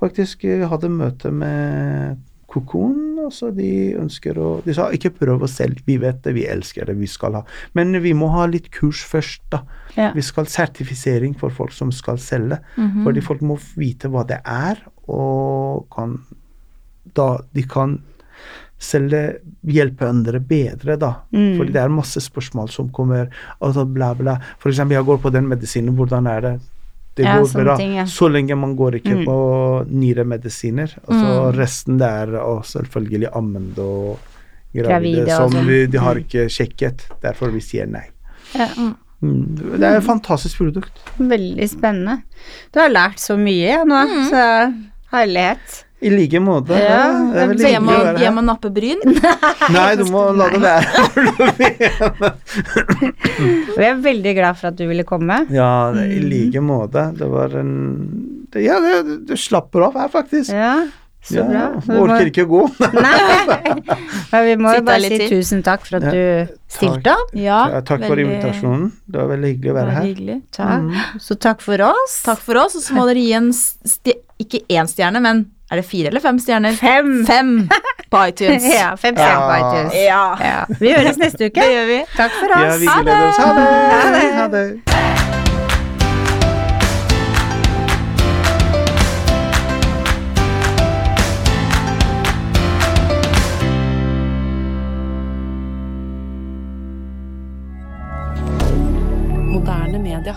[0.00, 5.50] Faktisk, hadde møte med Kokon, og så de ønsker å De sa ikke prøv å
[5.50, 7.42] selge, vi vet det, vi elsker det, vi skal ha
[7.76, 9.64] Men vi må ha litt kurs først, da.
[9.96, 10.12] Ja.
[10.14, 12.60] Vi skal sertifisering for folk som skal selge.
[12.76, 13.02] Mhm.
[13.06, 16.20] Fordi folk må vite hva det er, og kan
[17.16, 17.98] da de kan
[18.82, 21.12] selge, hjelpe andre bedre, da.
[21.32, 21.56] Mm.
[21.56, 23.30] Fordi det er masse spørsmål som kommer,
[23.64, 24.36] altså bla, bla.
[24.60, 26.54] For eksempel, jeg går på den medisinen, hvordan er det?
[27.16, 27.76] Det Ja, går bra.
[27.78, 28.04] ting, ja.
[28.04, 29.24] Så lenge man går ikke Mm.
[29.24, 29.36] på
[29.88, 30.90] nyremedisiner.
[31.08, 31.56] Og så Mm.
[31.56, 34.18] resten det er og selvfølgelig ammende og
[34.74, 35.66] gravide, Gravide som sånn.
[35.66, 36.24] vi, de har Mm.
[36.24, 37.06] ikke sjekket.
[37.22, 38.04] Derfor vi sier nei.
[38.54, 38.68] Ja.
[39.22, 39.56] Mm.
[39.78, 40.92] Det er et fantastisk produkt.
[41.18, 42.22] Veldig spennende.
[42.72, 44.30] Du har lært så mye ja, nå, Mm.
[44.30, 44.74] så
[45.10, 45.84] herlighet.
[46.06, 46.76] I like måte.
[46.78, 47.02] Ja,
[47.58, 49.00] Så jeg må, jeg og nappe bryn?
[49.76, 52.32] Nei, du må la det være.
[53.76, 55.42] Og jeg er veldig glad for at du ville komme.
[55.52, 57.08] ja, det, i like måte.
[57.18, 57.72] Det var en
[58.52, 60.52] det, Ja, det, du slapper av her, faktisk.
[60.54, 60.76] Ja,
[61.26, 61.96] så Ja, bra.
[62.04, 62.60] orker ikke gå.
[63.06, 63.16] Nei.
[64.30, 67.34] Men vi må jo bare si tusen takk for at Ja, du stilte opp.
[67.34, 68.92] Ja, Ja, takk for invitasjonen.
[69.10, 70.06] Det var veldig hyggelig å være veldig her.
[70.12, 70.38] hyggelig.
[70.54, 71.20] Takk.
[71.26, 72.20] Så takk for oss.
[72.26, 73.50] Takk for oss, og så må dere gi en
[74.38, 76.72] ikke én stjerne, men er det fire eller fem stjerner?
[76.78, 77.12] Fem.
[77.26, 77.68] Fem
[78.10, 78.64] på iTunes.
[78.80, 79.70] Ja, fem stjerner på Ja.
[79.72, 79.94] iTunes.
[80.04, 80.24] Ja.
[80.40, 80.64] Ja.
[80.80, 81.60] Vi høres neste uke.
[81.60, 82.00] Det gjør vi.
[82.16, 82.80] Takk for Ja, oss.
[82.80, 83.36] vi Ha gleder oss.
[83.36, 83.66] Ha det.
[83.96, 84.34] Ha det!
[84.40, 84.66] Ha det.
[99.52, 100.36] Moderne media.